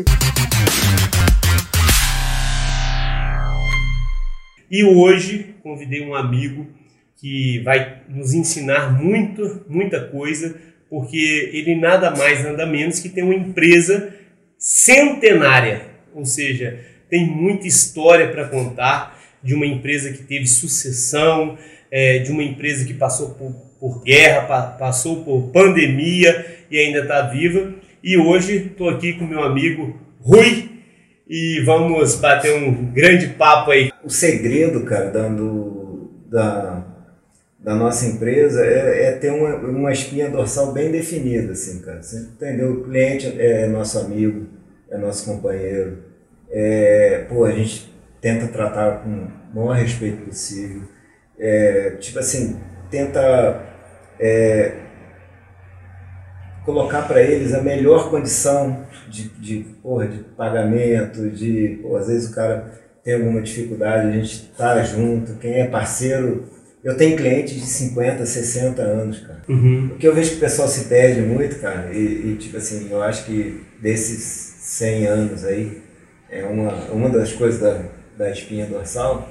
E 4.69 4.83
hoje 4.83 5.55
convidei 5.63 6.05
um 6.05 6.13
amigo 6.13 6.67
que 7.15 7.61
vai 7.61 8.03
nos 8.09 8.35
ensinar 8.35 9.01
muito, 9.01 9.65
muita 9.69 10.09
coisa, 10.09 10.57
porque 10.91 11.51
ele 11.53 11.77
nada 11.77 12.11
mais 12.11 12.43
nada 12.43 12.67
menos 12.67 12.99
que 12.99 13.09
tem 13.09 13.23
uma 13.23 13.35
empresa 13.35 14.13
centenária, 14.59 15.83
ou 16.15 16.25
seja, 16.25 16.81
tem 17.09 17.27
muita 17.27 17.67
história 17.67 18.29
para 18.29 18.49
contar 18.49 19.21
de 19.43 19.55
uma 19.55 19.67
empresa 19.67 20.13
que 20.13 20.23
teve 20.25 20.47
sucessão, 20.47 21.57
é, 21.91 22.19
de 22.19 22.33
uma 22.33 22.43
empresa 22.43 22.85
que 22.85 22.95
passou 22.95 23.31
por, 23.31 23.53
por 23.79 24.03
guerra, 24.03 24.47
pa, 24.47 24.63
passou 24.63 25.23
por 25.25 25.51
pandemia 25.53 26.65
e 26.71 26.79
ainda 26.79 27.01
está 27.01 27.23
viva. 27.23 27.75
E 28.03 28.17
hoje 28.17 28.67
estou 28.67 28.89
aqui 28.89 29.13
com 29.13 29.25
meu 29.25 29.43
amigo 29.43 30.01
Rui 30.21 30.71
e 31.29 31.61
vamos 31.65 32.17
bater 32.17 32.55
um 32.55 32.93
grande 32.93 33.29
papo 33.29 33.71
aí. 33.71 33.91
O 34.05 34.11
segredo, 34.11 34.85
cara, 34.85 35.11
do, 35.29 36.11
da, 36.29 36.96
da 37.67 37.75
nossa 37.75 38.07
empresa 38.07 38.65
é, 38.65 39.09
é, 39.09 39.13
ter 39.17 39.33
uma, 39.33 39.57
uma 39.57 39.91
espinha 39.91 40.31
dorsal 40.31 40.73
bem 40.73 40.93
definida, 40.93 41.51
assim, 41.51 41.81
cara. 41.81 42.01
Você 42.01 42.21
entendeu? 42.21 42.75
O 42.75 42.85
cliente 42.85 43.35
é 43.41 43.67
nosso 43.67 43.99
amigo, 43.99 44.47
é 44.89 44.97
nosso 44.97 45.25
companheiro, 45.25 45.99
é, 46.49 47.27
pô, 47.29 47.45
a 47.45 47.51
gente 47.51 47.93
tenta 48.21 48.47
tratar 48.47 49.03
com 49.03 49.11
o 49.11 49.31
maior 49.53 49.73
respeito 49.73 50.25
possível. 50.27 50.83
É, 51.37 51.97
tipo 51.99 52.21
assim, 52.21 52.57
tenta 52.89 53.61
é, 54.21 54.73
colocar 56.65 57.03
para 57.03 57.21
eles 57.21 57.53
a 57.53 57.61
melhor 57.61 58.11
condição 58.11 58.87
de, 59.09 59.29
de, 59.41 59.65
porra, 59.83 60.07
de 60.07 60.19
pagamento, 60.37 61.29
de, 61.31 61.81
pô, 61.83 61.97
às 61.97 62.07
vezes 62.07 62.31
o 62.31 62.35
cara 62.35 62.73
tem 63.03 63.15
alguma 63.15 63.43
dificuldade, 63.43 64.07
a 64.07 64.13
gente 64.13 64.53
tá 64.57 64.81
junto, 64.85 65.35
quem 65.39 65.55
é 65.55 65.67
parceiro. 65.67 66.55
Eu 66.87 66.97
tenho 66.97 67.17
clientes 67.17 67.55
de 67.55 67.67
50, 67.67 68.25
60 68.25 68.81
anos, 68.81 69.19
cara. 69.19 69.43
Uhum. 69.49 69.91
O 69.93 69.97
que 69.97 70.07
eu 70.07 70.15
vejo 70.15 70.31
que 70.31 70.37
o 70.37 70.41
pessoal 70.41 70.69
se 70.69 70.85
perde 70.85 71.21
muito, 71.21 71.59
cara, 71.59 71.93
e, 71.93 72.31
e 72.31 72.37
tipo 72.37 72.57
assim, 72.57 72.89
eu 72.89 73.03
acho 73.03 73.25
que 73.25 73.61
desses 73.83 74.23
100 74.61 75.07
anos 75.09 75.45
aí, 75.45 75.83
é 76.31 76.45
uma, 76.45 76.73
uma 76.93 77.11
das 77.11 77.33
coisas 77.33 77.61
da, 77.61 77.83
da 78.17 78.31
espinha 78.31 78.67
dorsal, 78.67 79.29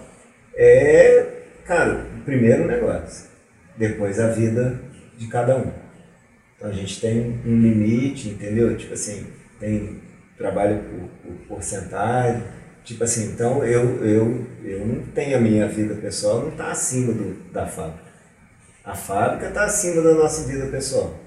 é, 0.54 1.28
cara, 1.64 2.06
primeiro 2.26 2.66
o 2.66 2.68
negócio, 2.68 3.30
depois 3.78 4.20
a 4.20 4.28
vida 4.28 4.78
de 5.18 5.28
cada 5.28 5.56
um. 5.56 5.72
Então 6.58 6.70
a 6.70 6.74
gente 6.74 7.00
tem 7.00 7.40
um 7.46 7.62
limite, 7.62 8.28
entendeu? 8.28 8.76
Tipo 8.76 8.96
assim, 8.96 9.28
tem 9.62 10.02
trabalho 10.38 10.84
por, 10.84 11.32
por 11.32 11.48
porcentagem, 11.48 12.44
tipo 12.86 13.04
assim, 13.04 13.32
então 13.32 13.66
eu, 13.66 14.06
eu, 14.06 14.48
eu 14.64 14.86
não 14.86 15.04
tenho 15.08 15.38
a 15.38 15.42
minha 15.42 15.68
vida 15.68 15.96
pessoal, 15.96 16.42
não 16.42 16.50
está 16.50 16.72
acima 16.72 17.12
do, 17.12 17.52
da 17.52 17.66
fábrica. 17.66 18.06
A 18.84 18.96
fábrica 18.96 19.48
está 19.48 19.66
acima 19.66 20.02
da 20.02 20.14
nossa 20.14 20.48
vida 20.48 20.68
pessoal. 20.68 21.20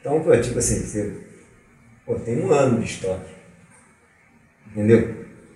Então, 0.00 0.20
pô, 0.20 0.36
tipo 0.36 0.58
assim, 0.58 0.80
você 0.80 1.14
pô, 2.04 2.16
tem 2.16 2.44
um 2.44 2.50
ano 2.50 2.80
de 2.80 2.86
estoque 2.86 3.32
Entendeu? 4.72 5.14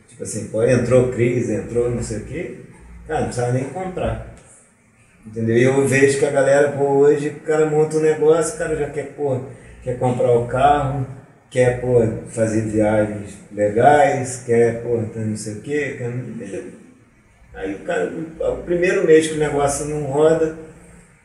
Tipo 0.08 0.22
assim, 0.22 0.48
pô, 0.48 0.62
entrou 0.62 1.10
crise, 1.10 1.54
entrou 1.54 1.90
não 1.90 2.02
sei 2.02 2.18
o 2.18 2.24
quê, 2.24 2.58
cara, 3.06 3.20
não 3.20 3.26
precisa 3.28 3.52
nem 3.52 3.64
comprar. 3.64 4.34
Entendeu? 5.26 5.56
E 5.56 5.62
eu 5.64 5.86
vejo 5.88 6.18
que 6.18 6.26
a 6.26 6.30
galera, 6.30 6.72
pô, 6.72 6.84
hoje 6.98 7.28
o 7.30 7.40
cara 7.40 7.66
monta 7.66 7.96
um 7.96 8.00
negócio, 8.00 8.54
o 8.54 8.58
cara 8.58 8.76
já 8.76 8.90
quer, 8.90 9.14
pô, 9.14 9.40
quer 9.82 9.98
comprar 9.98 10.32
o 10.32 10.46
carro, 10.46 11.06
quer, 11.50 11.80
pô, 11.80 12.06
fazer 12.28 12.62
viagens 12.62 13.38
legais, 13.52 14.42
quer, 14.44 14.82
pô, 14.82 15.02
não 15.14 15.36
sei 15.36 15.54
o 15.54 15.60
quê, 15.62 15.98
entendeu? 16.00 16.64
Aí 17.54 17.74
o 17.74 17.78
cara, 17.78 18.12
o 18.40 18.62
primeiro 18.64 19.06
mês 19.06 19.28
que 19.28 19.34
o 19.34 19.38
negócio 19.38 19.86
não 19.86 20.02
roda, 20.02 20.58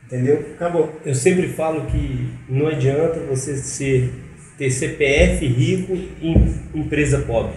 entendeu? 0.06 0.44
Acabou. 0.54 0.98
Eu 1.04 1.14
sempre 1.14 1.48
falo 1.48 1.86
que 1.86 2.28
não 2.48 2.68
adianta 2.68 3.20
você 3.20 3.56
ser, 3.56 4.10
ter 4.56 4.70
CPF 4.70 5.46
rico 5.46 5.92
em 6.22 6.54
empresa 6.74 7.18
pobre. 7.18 7.54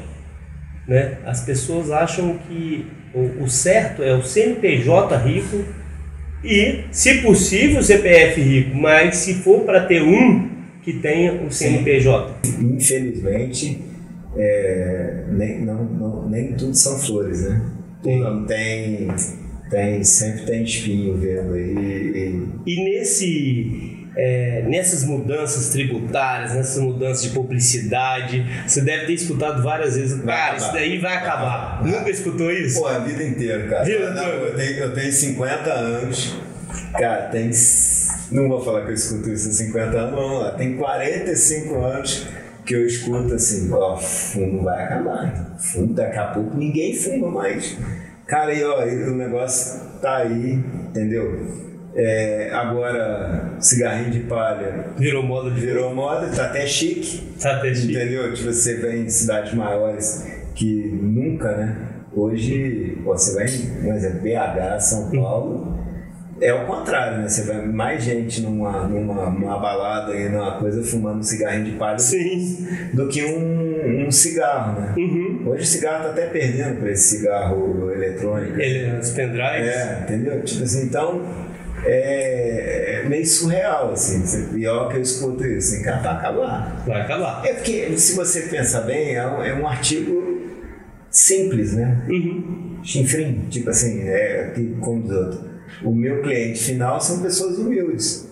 Né? 0.88 1.18
As 1.26 1.42
pessoas 1.42 1.90
acham 1.90 2.38
que 2.38 2.86
o, 3.14 3.44
o 3.44 3.50
certo 3.50 4.04
é 4.04 4.14
o 4.14 4.22
CNPJ 4.22 5.16
rico 5.18 5.64
e, 6.44 6.84
se 6.92 7.22
possível, 7.22 7.80
o 7.80 7.84
CPF 7.84 8.42
rico, 8.42 8.76
mas 8.76 9.16
se 9.18 9.36
for 9.36 9.62
para 9.62 9.86
ter 9.86 10.02
um 10.04 10.55
que 10.86 10.94
tenha 10.94 11.34
o 11.44 11.52
CNPJ. 11.52 12.48
Infelizmente, 12.62 13.82
é, 14.38 15.24
nem, 15.32 15.66
não, 15.66 15.84
não, 15.84 16.30
nem 16.30 16.54
tudo 16.54 16.76
são 16.76 17.00
flores, 17.00 17.42
né? 17.42 17.72
Tem, 18.04 18.46
tem, 18.46 19.08
tem 19.72 20.04
sempre 20.04 20.46
tem 20.46 20.64
espinho 20.64 21.18
vendo 21.18 21.54
aí. 21.56 21.74
E, 22.66 22.72
e 22.72 22.84
nesse 22.84 23.96
é, 24.16 24.64
nessas 24.68 25.04
mudanças 25.04 25.70
tributárias, 25.70 26.54
nessas 26.54 26.82
mudanças 26.82 27.24
de 27.24 27.30
publicidade, 27.32 28.46
você 28.66 28.82
deve 28.82 29.08
ter 29.08 29.14
escutado 29.14 29.62
várias 29.64 29.96
vezes, 29.96 30.22
cara, 30.24 30.56
isso 30.56 30.72
daí 30.72 31.00
vai 31.00 31.18
acabar. 31.18 31.84
Nunca 31.84 32.10
escutou 32.10 32.52
isso? 32.52 32.80
Pô, 32.80 32.88
a 32.88 33.00
vida 33.00 33.24
inteira, 33.24 33.68
cara. 33.68 33.84
Vida 33.84 34.12
não, 34.12 34.24
eu, 34.24 34.56
tenho, 34.56 34.78
eu 34.78 34.94
tenho 34.94 35.12
50 35.12 35.74
anos, 35.74 36.36
cara, 36.94 37.24
tem. 37.24 37.52
Não 38.32 38.50
vou 38.50 38.64
falar 38.64 38.84
que 38.84 38.92
eu 38.92 38.94
escuto 38.94 39.30
isso 39.30 39.50
há 39.50 39.52
50 39.52 39.98
anos, 39.98 40.16
vamos 40.16 40.40
lá, 40.40 40.52
tem 40.52 40.78
45 40.78 41.76
anos 41.76 42.28
que 42.66 42.76
eu 42.76 42.86
escuto 42.86 43.34
assim, 43.36 43.72
ó, 43.72 43.96
fumo 43.96 44.64
vai 44.64 44.84
acabar. 44.84 45.56
Fumo, 45.60 45.94
daqui 45.94 46.18
a 46.18 46.28
pouco 46.28 46.58
ninguém 46.58 46.96
fuma 46.96 47.30
mais. 47.30 47.78
Cara, 48.26 48.54
e 48.54 48.64
ó, 48.64 48.84
o 48.84 49.16
negócio 49.16 49.82
tá 50.02 50.18
aí, 50.18 50.54
entendeu? 50.90 51.66
É, 51.96 52.50
agora, 52.52 53.56
cigarrinho 53.60 54.12
de 54.12 54.20
palha. 54.22 54.88
Virou 54.98 55.24
moda 55.24 55.50
de 55.52 55.62
Virou 55.62 55.96
moda, 55.96 56.28
tá 56.28 56.46
até 56.48 56.66
chique. 56.66 57.36
Tá 57.40 57.58
até 57.58 57.74
chique. 57.74 57.96
Entendeu? 57.96 58.34
Tipo, 58.34 58.52
você 58.52 58.76
vem 58.76 59.04
em 59.04 59.10
cidades 59.10 59.54
maiores 59.54 60.28
que 60.56 60.90
nunca, 61.02 61.56
né? 61.56 61.78
Hoje, 62.12 62.98
você 63.04 63.36
vai 63.36 63.46
em, 63.46 63.84
por 63.84 63.94
exemplo, 63.94 64.22
BH, 64.22 64.80
São 64.82 65.12
Paulo. 65.12 65.75
É 66.42 66.54
o 66.54 66.66
contrário, 66.66 67.20
né? 67.20 67.30
Você 67.30 67.44
vai 67.44 67.66
mais 67.66 68.04
gente 68.04 68.42
numa, 68.42 68.88
numa, 68.88 69.30
numa 69.30 69.58
balada 69.58 70.14
e 70.14 70.28
numa 70.28 70.58
coisa 70.60 70.84
fumando 70.84 71.20
um 71.20 71.24
cigarrinho 71.24 71.66
de 71.66 71.72
palha 71.78 71.98
Sim. 71.98 72.68
do 72.94 73.08
que 73.08 73.24
um, 73.24 74.06
um 74.06 74.12
cigarro, 74.12 74.82
né? 74.82 74.94
Uhum. 74.98 75.44
Hoje 75.46 75.64
o 75.64 75.66
cigarro 75.66 76.04
tá 76.04 76.10
até 76.10 76.28
perdendo 76.28 76.80
para 76.80 76.92
esse 76.92 77.18
cigarro 77.18 77.90
eletrônico. 77.90 78.60
Ele, 78.60 79.00
os 79.00 79.12
pendrives. 79.12 79.68
É, 79.68 80.00
entendeu? 80.04 80.44
Tipo 80.44 80.64
assim, 80.64 80.86
então 80.86 81.22
é, 81.86 83.02
é 83.04 83.10
meio 83.10 83.26
surreal, 83.26 83.94
assim. 83.94 84.54
Pior 84.54 84.90
que 84.90 84.98
eu 84.98 85.02
escuto 85.02 85.46
isso, 85.46 85.76
assim, 85.76 85.84
cara, 85.84 86.02
vai 86.02 86.14
acabar. 86.16 86.84
Vai 86.86 87.02
acabar. 87.02 87.46
É 87.46 87.54
porque, 87.54 87.98
se 87.98 88.14
você 88.14 88.42
pensar 88.42 88.82
bem, 88.82 89.16
é 89.16 89.26
um, 89.26 89.42
é 89.42 89.54
um 89.54 89.66
artigo 89.66 90.52
simples, 91.10 91.74
né? 91.74 92.06
Uhum. 92.10 92.80
Chinfrim, 92.84 93.48
tipo 93.50 93.70
assim, 93.70 94.02
é 94.02 94.54
como 94.82 95.02
diz 95.02 95.12
outro. 95.12 95.55
O 95.84 95.94
meu 95.94 96.22
cliente 96.22 96.60
final 96.60 97.00
são 97.00 97.22
pessoas 97.22 97.58
humildes. 97.58 98.26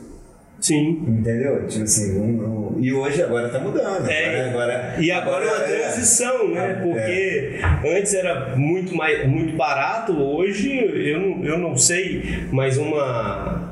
Sim. 0.63 1.03
Entendeu? 1.05 1.67
Tipo 1.67 1.83
assim, 1.83 2.17
um, 2.17 2.77
um, 2.77 2.79
e 2.79 2.93
hoje 2.93 3.21
agora 3.21 3.49
tá 3.49 3.59
mudando. 3.59 4.07
É, 4.09 4.47
agora, 4.47 4.73
agora, 4.73 4.95
e 4.97 5.11
agora, 5.11 5.45
agora 5.45 5.65
é 5.65 5.77
uma 5.77 5.81
transição, 5.81 6.47
né? 6.47 6.71
É. 6.71 6.73
Porque 6.75 7.59
antes 7.85 8.13
era 8.13 8.55
muito, 8.55 8.95
mais, 8.95 9.27
muito 9.27 9.57
barato, 9.57 10.13
hoje 10.13 10.73
eu 10.73 11.19
não, 11.19 11.43
eu 11.43 11.57
não 11.57 11.77
sei, 11.77 12.47
mas 12.51 12.77
uma. 12.77 13.71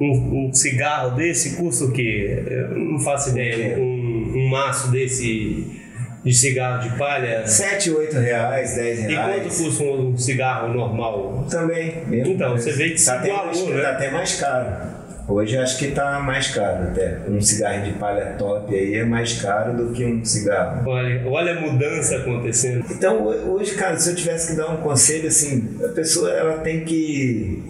Um, 0.00 0.48
um 0.48 0.54
cigarro 0.54 1.14
desse 1.14 1.56
custa 1.56 1.84
o 1.84 1.92
quê? 1.92 2.42
Eu 2.48 2.70
não 2.70 2.98
faço 2.98 3.30
ideia. 3.30 3.78
Um, 3.78 4.32
um 4.34 4.48
maço 4.48 4.90
desse 4.90 5.78
de 6.24 6.34
cigarro 6.34 6.82
de 6.88 6.96
palha. 6.98 7.46
7, 7.46 7.90
8 7.90 8.18
reais, 8.18 8.74
10 8.74 8.98
E 8.98 9.02
reais. 9.02 9.42
quanto 9.42 9.56
custa 9.64 9.84
um 9.84 10.16
cigarro 10.16 10.74
normal? 10.74 11.46
Também. 11.50 12.04
mesmo 12.06 12.34
Então, 12.34 12.52
preço. 12.52 12.64
você 12.70 12.72
vê 12.76 12.90
que 12.90 12.98
se 12.98 13.06
tá 13.06 13.14
até, 13.16 13.32
mais, 13.32 13.66
né? 13.66 13.82
tá 13.82 13.90
até 13.90 14.10
mais 14.10 14.34
caro. 14.40 15.00
Hoje 15.28 15.56
acho 15.56 15.78
que 15.78 15.92
tá 15.92 16.18
mais 16.18 16.48
caro 16.48 16.88
até. 16.88 17.18
Um 17.28 17.40
cigarro 17.40 17.84
de 17.84 17.92
palha 17.92 18.34
top 18.36 18.74
aí 18.74 18.96
é 18.96 19.04
mais 19.04 19.40
caro 19.40 19.76
do 19.76 19.92
que 19.92 20.04
um 20.04 20.24
cigarro. 20.24 20.82
Olha, 20.90 21.22
olha 21.28 21.52
a 21.56 21.60
mudança 21.60 22.16
acontecendo. 22.16 22.84
Então 22.90 23.22
hoje, 23.24 23.74
cara, 23.76 23.96
se 23.96 24.10
eu 24.10 24.16
tivesse 24.16 24.50
que 24.52 24.56
dar 24.58 24.68
um 24.72 24.78
conselho 24.78 25.28
assim, 25.28 25.78
a 25.84 25.88
pessoa 25.90 26.30
ela 26.30 26.58
tem 26.58 26.84
que 26.84 27.62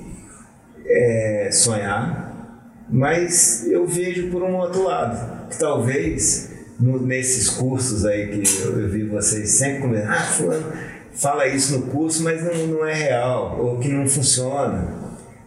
é, 0.86 1.50
sonhar, 1.52 2.58
mas 2.88 3.66
eu 3.70 3.86
vejo 3.86 4.28
por 4.30 4.42
um 4.42 4.56
outro 4.56 4.84
lado, 4.84 5.48
que 5.50 5.58
talvez 5.58 6.49
nesses 6.80 7.48
cursos 7.50 8.04
aí 8.06 8.28
que 8.28 8.62
eu, 8.62 8.80
eu 8.80 8.88
vi 8.88 9.04
vocês 9.04 9.50
sempre 9.50 9.82
conversando, 9.82 10.12
ah, 10.12 10.22
fulano, 10.22 10.72
fala 11.12 11.46
isso 11.46 11.78
no 11.78 11.86
curso, 11.88 12.22
mas 12.22 12.42
não, 12.42 12.66
não 12.66 12.86
é 12.86 12.94
real, 12.94 13.58
ou 13.60 13.78
que 13.78 13.88
não 13.88 14.08
funciona. 14.08 14.98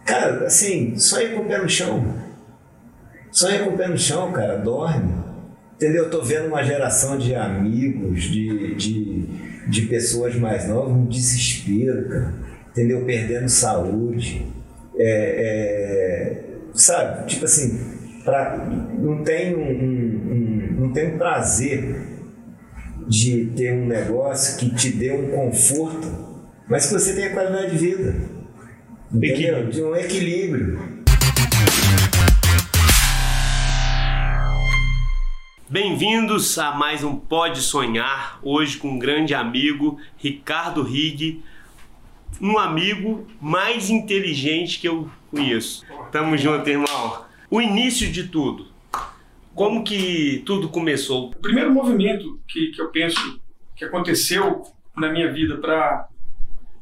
Cara, 0.04 0.46
assim, 0.46 0.96
sonha 0.96 1.30
com 1.34 1.40
o 1.42 1.46
pé 1.46 1.58
no 1.58 1.68
chão. 1.68 2.04
Sonha 3.32 3.64
com 3.64 3.70
o 3.70 3.76
pé 3.76 3.88
no 3.88 3.98
chão, 3.98 4.30
cara, 4.32 4.56
dorme. 4.58 5.12
Entendeu? 5.74 6.04
Eu 6.04 6.10
tô 6.10 6.22
vendo 6.22 6.46
uma 6.48 6.62
geração 6.62 7.18
de 7.18 7.34
amigos, 7.34 8.22
de, 8.22 8.74
de, 8.76 9.26
de 9.68 9.82
pessoas 9.86 10.36
mais 10.36 10.68
novas, 10.68 10.92
um 10.92 11.06
desespero, 11.06 12.08
cara. 12.08 12.34
Entendeu? 12.70 13.04
Perdendo 13.04 13.48
saúde. 13.48 14.46
É, 14.96 15.08
é, 15.40 16.42
sabe? 16.74 17.26
Tipo 17.26 17.44
assim, 17.46 17.80
pra, 18.24 18.68
não 18.98 19.24
tem 19.24 19.56
um, 19.56 19.60
um- 19.60 20.34
tem 20.94 21.18
prazer 21.18 22.22
de 23.08 23.46
ter 23.46 23.72
um 23.72 23.84
negócio 23.84 24.56
que 24.56 24.72
te 24.72 24.92
dê 24.92 25.10
um 25.10 25.28
conforto, 25.28 26.06
mas 26.68 26.86
que 26.86 26.92
você 26.92 27.16
tenha 27.16 27.32
qualidade 27.32 27.72
de 27.72 27.78
vida. 27.78 28.30
Entendeu? 29.12 29.68
De 29.68 29.82
um 29.82 29.96
equilíbrio. 29.96 31.02
Bem-vindos 35.68 36.56
a 36.60 36.70
mais 36.70 37.02
um 37.02 37.16
Pode 37.16 37.60
Sonhar, 37.60 38.38
hoje 38.40 38.76
com 38.76 38.90
um 38.90 38.98
grande 38.98 39.34
amigo, 39.34 39.98
Ricardo 40.16 40.84
Rig, 40.84 41.42
um 42.40 42.56
amigo 42.56 43.26
mais 43.40 43.90
inteligente 43.90 44.78
que 44.78 44.86
eu 44.86 45.10
conheço. 45.28 45.84
Tamo 46.12 46.38
junto, 46.38 46.70
irmão. 46.70 47.24
O 47.50 47.60
início 47.60 48.12
de 48.12 48.28
tudo. 48.28 48.73
Como 49.54 49.84
que 49.84 50.42
tudo 50.44 50.68
começou? 50.68 51.30
O 51.30 51.36
primeiro 51.36 51.72
movimento 51.72 52.40
que, 52.48 52.72
que 52.72 52.80
eu 52.80 52.90
penso 52.90 53.40
que 53.76 53.84
aconteceu 53.84 54.62
na 54.96 55.10
minha 55.10 55.32
vida 55.32 55.58
para 55.58 56.08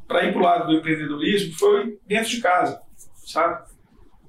para 0.07 0.27
ir 0.27 0.33
para 0.33 0.41
o 0.41 0.45
lado 0.45 0.67
do 0.67 0.75
empreendedorismo 0.75 1.55
foi 1.55 1.99
dentro 2.07 2.29
de 2.29 2.41
casa, 2.41 2.83
sabe? 3.25 3.65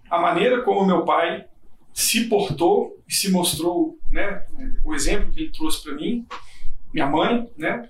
A 0.10 0.18
maneira 0.18 0.62
como 0.62 0.86
meu 0.86 1.04
pai 1.04 1.46
se 1.94 2.30
portou 2.30 3.04
e 3.08 3.14
se 3.14 3.30
mostrou, 3.30 3.98
né? 4.10 4.46
O 4.86 4.96
exemplo 4.96 5.32
que 5.32 5.42
ele 5.42 5.52
trouxe 5.52 5.84
para 5.84 5.96
mim, 5.96 6.26
minha 6.94 7.08
mãe, 7.08 7.50
né? 7.58 7.90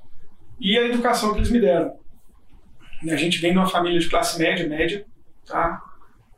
E 0.60 0.76
a 0.78 0.86
educação 0.86 1.34
que 1.34 1.40
eles 1.40 1.52
me 1.52 1.60
deram. 1.60 1.94
A 3.04 3.16
gente 3.16 3.40
vem 3.40 3.52
de 3.52 3.58
uma 3.58 3.70
família 3.70 4.00
de 4.00 4.10
classe 4.10 4.40
média, 4.40 4.68
média, 4.68 5.06
tá? 5.46 5.80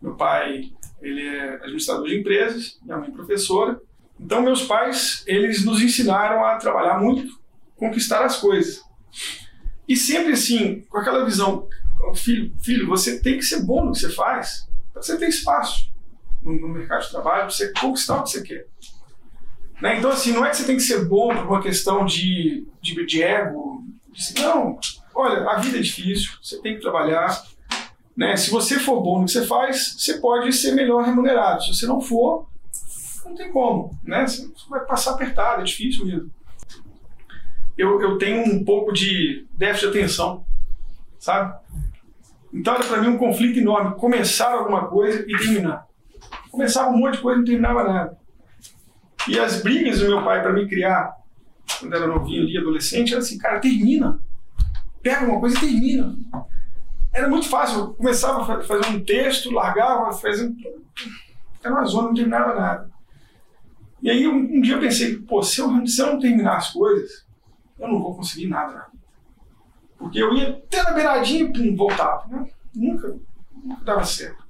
Meu 0.02 0.16
pai, 0.16 0.72
ele 1.02 1.26
é 1.26 1.54
administrador 1.56 2.08
de 2.08 2.20
empresas, 2.20 2.80
minha 2.84 2.98
mãe 2.98 3.12
professora. 3.12 3.80
Então, 4.20 4.42
meus 4.42 4.64
pais, 4.64 5.24
eles 5.28 5.66
nos 5.66 5.82
ensinaram 5.82 6.46
a 6.46 6.56
trabalhar 6.58 7.00
muito, 7.00 7.40
conquistar 7.76 8.24
as 8.26 8.38
coisas. 8.38 8.82
E 9.88 9.96
sempre 9.96 10.34
assim, 10.34 10.82
com 10.90 10.98
aquela 10.98 11.26
visão, 11.26 11.68
"Ô, 12.10 12.16
filho, 12.16 12.54
filho, 12.64 12.88
você 12.88 13.20
tem 13.20 13.38
que 13.38 13.44
ser 13.44 13.64
bom 13.64 13.86
no 13.86 13.92
que 13.92 14.00
você 14.00 14.10
faz, 14.10 14.68
para 14.94 15.02
você 15.02 15.18
ter 15.18 15.28
espaço 15.28 15.92
no, 16.42 16.68
mercado 16.70 17.04
de 17.04 17.10
trabalho, 17.12 17.52
você 17.52 17.72
conquistar 17.74 18.18
o 18.20 18.24
que 18.24 18.30
você 18.30 18.42
quer. 18.44 18.68
Né? 19.82 19.98
Então, 19.98 20.12
assim, 20.12 20.32
não 20.32 20.46
é 20.46 20.50
que 20.50 20.58
você 20.58 20.66
tem 20.66 20.78
que 20.78 20.84
ser 20.84 21.06
bom 21.06 21.36
por 21.36 21.46
uma 21.46 21.62
questão 21.62 22.06
de, 22.06 22.66
de, 22.82 23.06
de 23.06 23.22
ego. 23.24 23.84
de- 24.12 24.42
Não, 24.42 24.80
olha, 25.14 25.50
a 25.50 25.58
vida 25.60 25.78
é 25.78 25.82
difícil, 25.82 26.32
você 26.42 26.62
tem 26.62 26.76
que 26.76 26.82
trabalhar. 26.82 27.44
Né? 28.16 28.38
Se 28.38 28.50
você 28.50 28.80
for 28.80 29.02
bom 29.02 29.20
no 29.20 29.26
que 29.26 29.32
você 29.32 29.46
faz, 29.46 29.96
você 29.98 30.20
pode 30.20 30.54
ser 30.54 30.72
melhor 30.74 31.04
remunerado. 31.04 31.64
Se 31.64 31.74
você 31.74 31.86
não 31.86 32.00
for, 32.00 32.48
não 33.30 33.36
tem 33.36 33.52
como, 33.52 33.98
né? 34.04 34.26
Você 34.28 34.50
vai 34.70 34.86
passar 34.86 35.12
apertado, 35.12 35.62
é 35.62 35.64
difícil 35.64 36.06
mesmo. 36.06 36.32
eu, 37.78 38.02
eu 38.02 38.18
tenho 38.18 38.44
um 38.44 38.64
pouco 38.64 38.92
de 38.92 39.46
déficit 39.52 39.92
de 39.92 39.98
atenção, 39.98 40.46
sabe? 41.20 41.58
Então 42.54 42.76
era 42.76 42.86
para 42.86 43.02
mim 43.02 43.10
um 43.10 43.18
conflito 43.18 43.60
enorme 43.60 43.96
começar 43.96 44.54
alguma 44.54 44.88
coisa 44.88 45.26
e 45.28 45.38
terminar. 45.38 45.86
Começava 46.50 46.90
um 46.90 46.98
monte 46.98 47.16
de 47.16 47.22
coisa 47.22 47.38
e 47.38 47.40
não 47.40 47.46
terminava 47.46 47.84
nada. 47.84 48.18
E 49.28 49.38
as 49.40 49.62
brigas 49.62 50.00
do 50.00 50.08
meu 50.08 50.24
pai 50.24 50.42
para 50.42 50.54
me 50.54 50.68
criar, 50.68 51.14
quando 51.80 51.94
era 51.94 52.08
novinho 52.08 52.44
ali, 52.44 52.58
adolescente, 52.58 53.12
era 53.12 53.22
assim, 53.22 53.38
cara, 53.38 53.60
termina. 53.60 54.20
Pega 55.02 55.26
uma 55.26 55.40
coisa 55.40 55.58
e 55.58 55.60
termina. 55.60 56.16
Era 57.12 57.28
muito 57.28 57.50
fácil. 57.50 57.80
Eu 57.80 57.94
começava 57.96 58.42
a 58.42 58.62
fazer 58.62 58.88
um 58.90 59.04
texto, 59.04 59.52
largava, 59.52 60.14
fazia. 60.14 60.52
Era 61.64 61.74
uma 61.74 61.86
zona, 61.86 62.08
não 62.08 62.14
terminava 62.14 62.54
nada. 62.54 62.95
E 64.06 64.10
aí 64.12 64.28
um, 64.28 64.38
um, 64.38 64.62
dia 64.62 64.76
eu 64.76 64.80
pensei, 64.80 65.18
pô, 65.18 65.42
se 65.42 65.60
eu, 65.60 65.88
se 65.88 66.00
eu 66.00 66.06
não 66.06 66.20
terminar 66.20 66.58
as 66.58 66.72
coisas, 66.72 67.26
eu 67.80 67.88
não 67.88 68.00
vou 68.00 68.16
conseguir 68.16 68.46
nada. 68.46 68.86
Porque 69.98 70.22
eu 70.22 70.32
ia 70.32 70.50
até 70.50 70.84
na 70.84 70.92
beiradinha 70.92 71.46
e 71.46 71.52
pum, 71.52 71.76
voltava. 71.76 72.28
Né? 72.28 72.48
Nunca, 72.76 73.18
nunca 73.52 73.84
dava 73.84 74.06
certo. 74.06 74.46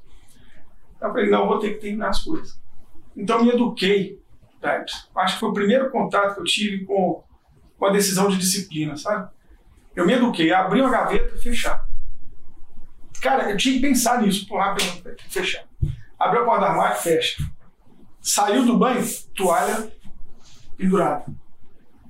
Eu 1.01 1.07
falei, 1.09 1.29
não, 1.29 1.43
eu 1.43 1.47
vou 1.47 1.59
ter 1.59 1.75
que 1.75 1.79
terminar 1.79 2.09
as 2.09 2.21
coisas. 2.21 2.59
Então 3.15 3.37
eu 3.37 3.45
me 3.45 3.51
eduquei. 3.51 4.21
Tá? 4.59 4.83
Acho 5.15 5.35
que 5.35 5.39
foi 5.39 5.47
o 5.47 5.53
primeiro 5.53 5.89
contato 5.89 6.35
que 6.35 6.41
eu 6.41 6.45
tive 6.45 6.83
com, 6.83 7.23
com 7.79 7.85
a 7.85 7.91
decisão 7.91 8.27
de 8.27 8.35
disciplina, 8.35 8.97
sabe? 8.97 9.31
Eu 9.95 10.05
me 10.05 10.11
eduquei, 10.11 10.51
abri 10.51 10.81
uma 10.81 10.91
gaveta 10.91 11.33
e 11.33 11.39
fechar. 11.39 11.87
Cara, 13.21 13.49
eu 13.49 13.55
tinha 13.55 13.75
que 13.75 13.81
pensar 13.81 14.21
nisso, 14.21 14.45
pô, 14.49 14.57
rápido, 14.57 14.85
fechar. 15.29 15.63
Abriu 16.19 16.41
a 16.41 16.45
porta 16.45 16.59
do 16.59 16.71
armário, 16.71 16.97
fecha. 16.97 17.41
Saiu 18.25 18.65
do 18.65 18.75
banho, 18.75 19.05
toalha 19.35 19.93
pendurada. 20.75 21.25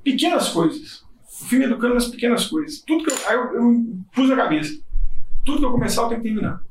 Pequenas 0.01 0.47
coisas. 0.47 1.04
Eu 1.41 1.47
fui 1.49 1.58
me 1.58 1.65
educando 1.65 1.95
nas 1.95 2.08
pequenas 2.08 2.47
coisas. 2.47 2.82
Tudo 2.88 3.04
que 3.04 3.12
eu, 3.12 3.28
aí 3.28 3.36
eu, 3.36 3.54
eu 3.54 3.86
pus 4.13 4.30
na 4.30 4.38
cabeça. 4.38 4.82
Tudo 5.43 5.60
que 5.60 5.65
eu 5.65 5.73
começar, 5.73 6.04
eu 6.04 6.08
tenho 6.08 6.21
que 6.21 6.28
terminar. 6.30 6.62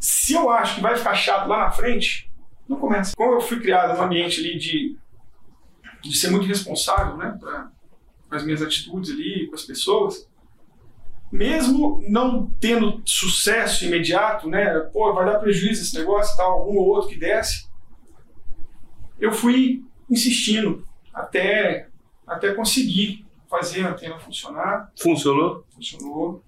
Se 0.00 0.32
eu 0.32 0.50
acho 0.50 0.74
que 0.74 0.80
vai 0.80 0.96
ficar 0.96 1.14
chato 1.14 1.46
lá 1.46 1.58
na 1.60 1.70
frente, 1.70 2.28
não 2.68 2.76
começa. 2.76 3.14
Como 3.16 3.34
eu 3.34 3.40
fui 3.40 3.60
criado 3.60 3.96
num 3.96 4.02
ambiente 4.02 4.40
ali 4.40 4.58
de, 4.58 4.98
de 6.02 6.18
ser 6.18 6.32
muito 6.32 6.46
responsável, 6.46 7.16
né, 7.16 7.38
com 8.28 8.34
as 8.34 8.44
minhas 8.44 8.62
atitudes 8.62 9.12
ali, 9.12 9.46
com 9.46 9.54
as 9.54 9.62
pessoas, 9.62 10.28
mesmo 11.30 12.04
não 12.08 12.50
tendo 12.58 13.00
sucesso 13.06 13.84
imediato, 13.84 14.48
né, 14.48 14.80
pô, 14.92 15.14
vai 15.14 15.24
dar 15.24 15.38
prejuízo 15.38 15.82
esse 15.82 15.96
negócio, 15.96 16.36
tal, 16.36 16.50
algum 16.50 16.78
ou 16.78 16.88
outro 16.88 17.10
que 17.10 17.16
desce, 17.16 17.70
eu 19.22 19.32
fui 19.32 19.84
insistindo 20.10 20.84
até, 21.14 21.88
até 22.26 22.52
conseguir 22.52 23.24
fazer 23.48 23.86
a 23.86 23.90
antena 23.90 24.18
funcionar. 24.18 24.90
Funcionou? 25.00 25.64
Funcionou. 25.70 26.44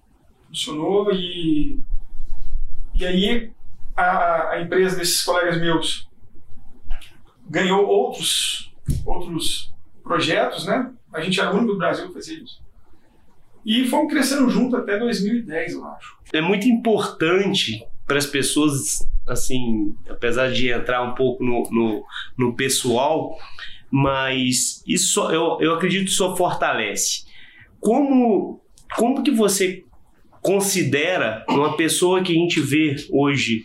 Funcionou 0.47 1.11
e, 1.13 1.79
e 2.93 3.05
aí 3.05 3.51
a, 3.95 4.49
a 4.49 4.61
empresa 4.61 4.97
desses 4.97 5.23
colegas 5.23 5.57
meus 5.57 6.09
ganhou 7.49 7.85
outros, 7.85 8.73
outros 9.05 9.73
projetos, 10.03 10.65
né? 10.65 10.91
A 11.13 11.21
gente 11.21 11.39
era 11.39 11.53
o 11.53 11.55
único 11.55 11.73
do 11.73 11.77
Brasil 11.77 12.07
que 12.09 12.13
fazia 12.13 12.43
isso. 12.43 12.61
E 13.65 13.87
fomos 13.87 14.11
crescendo 14.11 14.49
junto 14.49 14.75
até 14.75 14.99
2010, 14.99 15.73
eu 15.73 15.85
acho. 15.85 16.17
É 16.33 16.41
muito 16.41 16.67
importante 16.67 17.87
para 18.05 18.17
as 18.17 18.25
pessoas, 18.25 19.07
assim, 19.27 19.95
apesar 20.09 20.51
de 20.51 20.69
entrar 20.69 21.01
um 21.03 21.15
pouco 21.15 21.43
no, 21.43 21.63
no, 21.71 22.03
no 22.37 22.55
pessoal, 22.55 23.37
mas 23.89 24.83
isso 24.85 25.21
eu, 25.31 25.57
eu 25.59 25.73
acredito 25.73 26.05
que 26.05 26.11
isso 26.11 26.35
fortalece. 26.35 27.25
Como, 27.79 28.61
como 28.95 29.23
que 29.23 29.31
você 29.31 29.83
considera 30.41 31.43
uma 31.49 31.75
pessoa 31.75 32.21
que 32.21 32.31
a 32.31 32.35
gente 32.35 32.59
vê 32.59 32.95
hoje 33.11 33.63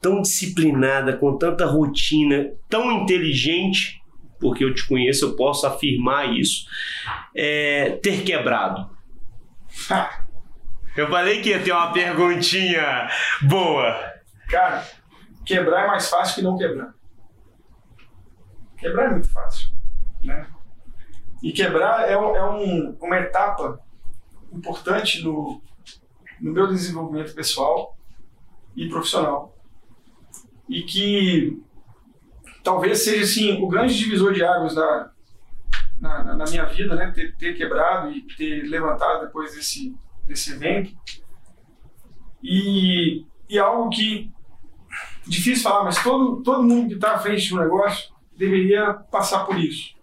tão 0.00 0.20
disciplinada, 0.20 1.16
com 1.16 1.36
tanta 1.36 1.64
rotina, 1.64 2.52
tão 2.68 2.92
inteligente, 2.92 4.00
porque 4.38 4.62
eu 4.62 4.74
te 4.74 4.86
conheço, 4.86 5.24
eu 5.24 5.36
posso 5.36 5.66
afirmar 5.66 6.36
isso, 6.36 6.66
é, 7.34 7.98
ter 8.02 8.22
quebrado? 8.22 8.90
Eu 10.98 11.08
falei 11.08 11.40
que 11.40 11.50
ia 11.50 11.62
ter 11.62 11.70
uma 11.70 11.92
perguntinha 11.92 13.08
boa. 13.42 13.94
Cara, 14.50 14.84
quebrar 15.46 15.84
é 15.84 15.86
mais 15.86 16.10
fácil 16.10 16.34
que 16.34 16.42
não 16.42 16.58
quebrar. 16.58 16.92
Quebrar 18.76 19.04
é 19.04 19.10
muito 19.10 19.32
fácil. 19.32 19.68
Né? 20.24 20.44
E 21.40 21.52
quebrar 21.52 22.08
é, 22.08 22.14
é 22.14 22.18
um, 22.18 22.96
uma 23.00 23.16
etapa 23.16 23.78
importante 24.52 25.22
no, 25.22 25.62
no 26.40 26.52
meu 26.52 26.66
desenvolvimento 26.66 27.32
pessoal 27.32 27.96
e 28.74 28.88
profissional. 28.88 29.56
E 30.68 30.82
que 30.82 31.62
talvez 32.64 33.04
seja 33.04 33.22
assim, 33.22 33.62
o 33.62 33.68
grande 33.68 33.96
divisor 33.96 34.32
de 34.32 34.42
águas 34.42 34.74
da, 34.74 35.12
na, 36.00 36.34
na 36.34 36.44
minha 36.44 36.64
vida, 36.64 36.96
né? 36.96 37.12
ter, 37.12 37.36
ter 37.36 37.54
quebrado 37.54 38.10
e 38.10 38.22
ter 38.36 38.62
levantado 38.68 39.26
depois 39.26 39.54
desse, 39.54 39.96
desse 40.28 40.52
evento. 40.52 40.96
E, 42.42 43.24
e 43.48 43.58
algo 43.58 43.90
que 43.90 44.30
difícil 45.26 45.62
falar, 45.62 45.84
mas 45.84 46.02
todo, 46.02 46.42
todo 46.42 46.62
mundo 46.62 46.88
que 46.88 46.94
está 46.94 47.14
à 47.14 47.18
frente 47.18 47.48
de 47.48 47.54
um 47.54 47.58
negócio 47.58 48.12
deveria 48.36 48.94
passar 48.94 49.44
por 49.44 49.58
isso. 49.58 49.96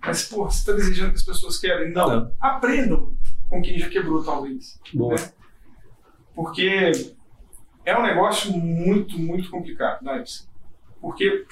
Mas, 0.00 0.26
pô, 0.26 0.44
você 0.44 0.60
está 0.60 0.72
desejando 0.72 1.10
que 1.10 1.18
as 1.18 1.24
pessoas 1.24 1.58
querem? 1.58 1.92
Não. 1.92 2.08
Não. 2.08 2.32
Aprendam 2.40 3.14
com 3.48 3.60
quem 3.60 3.78
já 3.78 3.88
quebrou, 3.88 4.24
talvez. 4.24 4.80
Né? 4.94 5.32
Porque 6.34 6.92
é 7.84 7.98
um 7.98 8.02
negócio 8.02 8.52
muito, 8.52 9.18
muito 9.18 9.50
complicado, 9.50 10.02
né? 10.02 10.24
Porque 11.00 11.46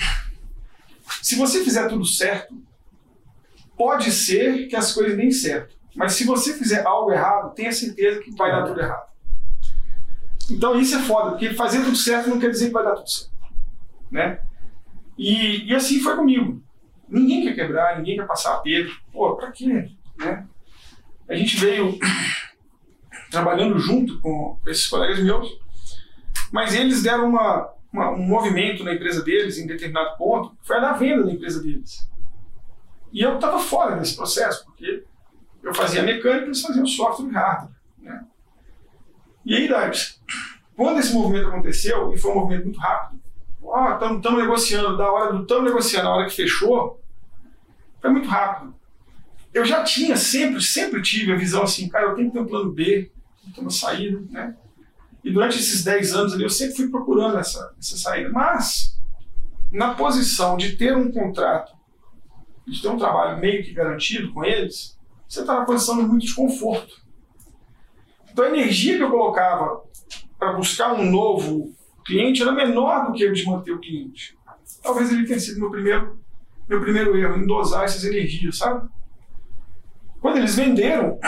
se 1.23 1.37
você 1.37 1.63
fizer 1.63 1.89
tudo 1.89 2.05
certo, 2.05 2.57
pode 3.77 4.11
ser 4.11 4.67
que 4.67 4.77
as 4.77 4.93
coisas 4.93 5.17
deem 5.17 5.31
certo. 5.31 5.78
Mas 5.99 6.13
se 6.13 6.25
você 6.25 6.55
fizer 6.55 6.87
algo 6.87 7.11
errado, 7.11 7.53
tenha 7.55 7.73
certeza 7.73 8.21
que 8.21 8.31
vai 8.31 8.53
dar 8.53 8.63
tudo 8.63 8.81
errado. 8.81 9.09
Então 10.49 10.79
isso 10.81 10.95
é 10.95 11.01
foda, 11.01 11.31
porque 11.31 11.55
fazer 11.55 11.83
tudo 11.83 11.97
certo 11.97 12.31
não 12.31 12.39
quer 12.39 12.51
dizer 12.51 12.69
que 12.69 12.73
vai 12.73 12.85
dar 12.85 12.95
tudo 12.95 13.11
certo. 13.11 13.33
Né? 14.09 14.41
E, 15.19 15.69
e 15.69 15.75
assim 15.75 15.99
foi 15.99 16.15
comigo. 16.15 16.63
Ninguém 17.09 17.43
quer 17.43 17.55
quebrar, 17.57 17.99
ninguém 17.99 18.17
quer 18.17 18.29
passar 18.29 18.55
a 18.55 18.59
perda. 18.59 18.93
Pô, 19.13 19.35
pra 19.35 19.51
quê? 19.51 19.91
Né? 20.17 20.47
A 21.29 21.35
gente 21.35 21.57
veio 21.57 21.99
trabalhando 23.29 23.77
junto 23.81 24.21
com 24.21 24.57
esses 24.69 24.87
colegas 24.87 25.19
meus, 25.19 25.49
mas 26.53 26.77
eles 26.77 27.03
deram 27.03 27.29
uma, 27.29 27.75
uma, 27.93 28.13
um 28.13 28.23
movimento 28.23 28.85
na 28.85 28.95
empresa 28.95 29.25
deles 29.25 29.59
em 29.59 29.67
determinado 29.67 30.17
ponto, 30.17 30.57
foi 30.63 30.81
na 30.81 30.93
venda 30.93 31.25
da 31.25 31.33
empresa 31.33 31.61
deles. 31.61 32.09
E 33.13 33.21
eu 33.21 33.35
estava 33.35 33.59
fora 33.59 33.97
desse 33.97 34.15
processo, 34.15 34.65
porque 34.65 35.03
eu 35.69 35.75
fazia 35.75 36.03
mecânica 36.03 36.47
eles 36.47 36.63
faziam 36.63 36.87
software 36.87 37.29
e 37.29 37.35
hardware. 37.35 37.77
Né? 37.99 38.25
E 39.45 39.55
aí, 39.55 39.69
Davis, 39.69 40.21
quando 40.75 40.99
esse 40.99 41.13
movimento 41.13 41.49
aconteceu, 41.49 42.13
e 42.13 42.19
foi 42.19 42.31
um 42.31 42.37
movimento 42.37 42.65
muito 42.65 42.81
rápido, 42.81 43.21
estamos 43.61 44.25
oh, 44.25 44.37
negociando, 44.37 44.97
da 44.97 45.11
hora 45.11 45.33
do 45.33 45.43
estamos 45.43 45.65
negociando, 45.65 46.09
a 46.09 46.15
hora 46.15 46.27
que 46.27 46.35
fechou, 46.35 47.03
foi 48.01 48.11
muito 48.11 48.29
rápido. 48.29 48.75
Eu 49.53 49.65
já 49.65 49.83
tinha 49.85 50.17
sempre, 50.17 50.63
sempre 50.63 51.03
tive 51.03 51.33
a 51.33 51.37
visão 51.37 51.63
assim, 51.63 51.89
cara, 51.89 52.07
eu 52.07 52.15
tenho 52.15 52.29
que 52.29 52.35
ter 52.35 52.43
um 52.43 52.47
plano 52.47 52.73
B, 52.73 52.85
tenho 52.85 53.11
que 53.47 53.53
ter 53.53 53.61
uma 53.61 53.71
saída, 53.71 54.23
né? 54.31 54.57
E 55.23 55.31
durante 55.31 55.59
esses 55.59 55.85
10 55.85 56.15
anos 56.15 56.33
ali, 56.33 56.45
eu 56.45 56.51
sempre 56.51 56.77
fui 56.77 56.89
procurando 56.89 57.37
essa, 57.39 57.75
essa 57.79 57.97
saída. 57.99 58.31
Mas, 58.31 58.99
na 59.71 59.95
posição 59.95 60.57
de 60.57 60.77
ter 60.77 60.97
um 60.97 61.11
contrato, 61.11 61.77
de 62.67 62.81
ter 62.81 62.89
um 62.89 62.97
trabalho 62.97 63.39
meio 63.39 63.63
que 63.65 63.73
garantido 63.73 64.33
com 64.33 64.45
eles, 64.45 64.98
você 65.29 65.41
está 65.41 65.61
na 65.61 65.65
posição 65.67 65.99
de 65.99 66.05
muito 66.05 66.25
desconforto. 66.25 67.03
Então, 68.33 68.47
a 68.47 68.49
energia 68.49 68.97
que 68.97 69.03
eu 69.03 69.11
colocava 69.11 69.83
para 70.39 70.55
buscar 70.55 70.95
um 70.95 71.11
novo 71.11 71.75
cliente 72.05 72.41
era 72.41 72.53
menor 72.53 73.07
do 73.07 73.13
que 73.13 73.25
eu 73.25 73.33
de 73.33 73.45
manter 73.45 73.73
o 73.73 73.79
cliente. 73.79 74.39
Talvez 74.83 75.13
ele 75.13 75.27
tenha 75.27 75.39
sido 75.39 75.61
meu 75.61 75.71
primeiro, 75.71 76.19
meu 76.67 76.81
primeiro 76.81 77.17
erro, 77.17 77.37
em 77.37 77.47
dosar 77.47 77.85
essas 77.85 78.05
energias, 78.05 78.57
sabe? 78.57 78.89
Quando 80.21 80.39
eles 80.39 80.55
venderam, 80.55 81.19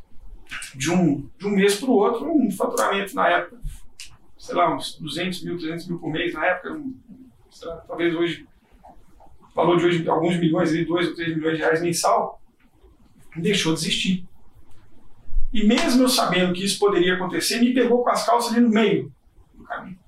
de 0.74 0.90
um, 0.90 1.28
de 1.38 1.46
um 1.46 1.50
mês 1.50 1.76
para 1.76 1.90
o 1.90 1.92
outro, 1.92 2.32
um 2.32 2.50
faturamento 2.50 3.14
na 3.14 3.28
época, 3.28 3.60
sei 4.38 4.54
lá, 4.54 4.74
uns 4.74 4.98
200 4.98 5.44
mil, 5.44 5.58
300 5.58 5.88
mil 5.88 5.98
por 5.98 6.10
mês, 6.10 6.32
na 6.32 6.46
época, 6.46 6.72
um, 6.72 6.94
lá, 7.62 7.76
talvez 7.86 8.14
hoje, 8.14 8.46
valor 9.54 9.76
de 9.76 9.86
hoje, 9.86 10.08
alguns 10.08 10.38
milhões, 10.38 10.70
2 10.70 11.08
ou 11.08 11.14
3 11.14 11.36
milhões 11.36 11.56
de 11.56 11.62
reais 11.62 11.82
mensal, 11.82 12.40
deixou 13.36 13.74
de 13.74 13.80
existir. 13.80 14.26
E 15.52 15.64
mesmo 15.64 16.02
eu 16.02 16.08
sabendo 16.08 16.52
que 16.52 16.64
isso 16.64 16.78
poderia 16.78 17.14
acontecer, 17.14 17.60
me 17.60 17.72
pegou 17.72 18.02
com 18.02 18.10
as 18.10 18.26
calças 18.26 18.52
ali 18.52 18.60
no 18.60 18.70
meio 18.70 19.12
do 19.54 19.62
caminho. 19.64 19.98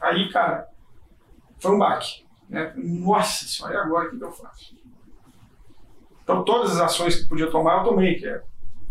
Aí, 0.00 0.28
cara, 0.30 0.68
foi 1.60 1.72
um 1.72 1.78
baque. 1.78 2.26
Né? 2.48 2.72
Nossa 2.76 3.46
senhora, 3.46 3.74
e 3.74 3.76
agora 3.76 4.08
o 4.08 4.18
que, 4.18 4.24
eu 4.24 4.32
faço? 4.32 4.76
Então, 6.22 6.44
todas 6.44 6.72
as 6.72 6.80
ações 6.80 7.16
que 7.16 7.28
podia 7.28 7.50
tomar, 7.50 7.78
eu 7.78 7.84
tomei, 7.84 8.16
que 8.16 8.26
é 8.26 8.42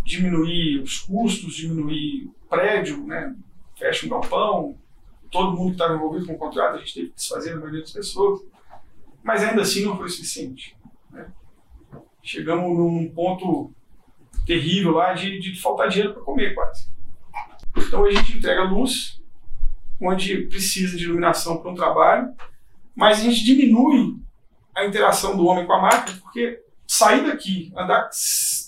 diminuir 0.03 0.81
os 0.81 0.99
custos, 0.99 1.55
diminuir 1.55 2.25
o 2.25 2.47
prédio, 2.49 3.05
né? 3.05 3.35
fecha 3.75 4.05
um 4.05 4.09
galpão, 4.09 4.77
todo 5.29 5.55
mundo 5.55 5.67
que 5.67 5.73
estava 5.73 5.95
envolvido 5.95 6.25
com 6.25 6.33
o 6.33 6.37
contrato, 6.37 6.75
a 6.75 6.77
gente 6.79 6.93
teve 6.93 7.07
que 7.09 7.15
desfazer 7.15 7.53
a 7.53 7.57
maioria 7.57 7.81
das 7.81 7.91
pessoas. 7.91 8.41
Mas 9.21 9.43
ainda 9.43 9.61
assim 9.61 9.83
não 9.83 9.97
foi 9.97 10.07
suficiente. 10.09 10.75
Né? 11.11 11.29
Chegamos 12.23 12.77
num 12.77 13.09
ponto 13.13 13.73
terrível 14.47 14.93
lá 14.93 15.13
de, 15.13 15.39
de 15.39 15.59
faltar 15.59 15.89
dinheiro 15.89 16.13
para 16.13 16.23
comer 16.23 16.55
quase. 16.55 16.89
Então 17.75 18.05
a 18.05 18.11
gente 18.11 18.37
entrega 18.37 18.63
luz, 18.63 19.21
onde 20.01 20.43
precisa 20.47 20.95
de 20.97 21.03
iluminação 21.03 21.57
para 21.57 21.69
um 21.69 21.75
trabalho, 21.75 22.33
mas 22.95 23.19
a 23.19 23.23
gente 23.23 23.43
diminui 23.43 24.15
a 24.73 24.85
interação 24.85 25.35
do 25.35 25.45
homem 25.45 25.67
com 25.67 25.73
a 25.73 25.81
máquina, 25.81 26.17
porque 26.21 26.63
sair 26.87 27.25
daqui, 27.25 27.71
andar 27.75 28.09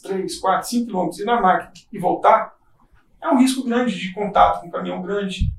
3, 0.03 0.37
4, 0.39 0.67
5 0.67 0.85
quilômetros, 0.85 1.19
ir 1.19 1.25
na 1.25 1.41
máquina 1.41 1.71
e 1.91 1.97
voltar, 1.97 2.53
é 3.21 3.29
um 3.29 3.39
risco 3.39 3.63
grande 3.63 3.97
de 3.97 4.13
contato 4.13 4.61
com 4.61 4.67
um 4.67 4.71
caminhão 4.71 5.01
grande, 5.01 5.51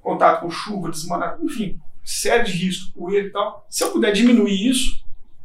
contato 0.00 0.42
com 0.42 0.50
chuva, 0.50 0.90
desmanado, 0.90 1.44
enfim, 1.44 1.80
série 2.04 2.44
de 2.44 2.52
riscos, 2.52 2.90
poeira 2.90 3.28
e 3.28 3.30
tal. 3.30 3.66
Se 3.70 3.82
eu 3.84 3.92
puder 3.92 4.12
diminuir 4.12 4.68
isso, 4.68 5.04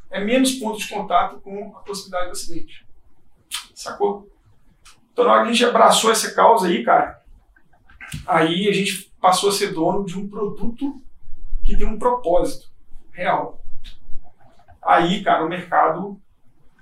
é 0.10 0.24
menos 0.24 0.54
ponto 0.54 0.78
de 0.78 0.88
contato 0.88 1.40
com 1.40 1.76
a 1.78 1.82
possibilidade 1.82 2.26
de 2.26 2.32
acidente. 2.32 2.87
Sacou? 3.88 4.30
Então, 5.14 5.24
na 5.24 5.32
hora 5.32 5.44
que 5.44 5.50
a 5.50 5.54
gente 5.54 5.66
abraçou 5.66 6.12
essa 6.12 6.34
causa 6.34 6.68
aí, 6.68 6.84
cara, 6.84 7.24
aí 8.26 8.68
a 8.68 8.74
gente 8.74 9.12
passou 9.20 9.50
a 9.50 9.54
ser 9.54 9.74
dono 9.74 10.06
de 10.06 10.18
um 10.18 10.28
produto 10.28 11.02
que 11.64 11.76
tem 11.78 11.88
um 11.88 11.98
propósito 11.98 12.70
real. 13.12 13.64
Aí, 14.86 15.24
cara, 15.24 15.46
o 15.46 15.50
mercado, 15.50 16.22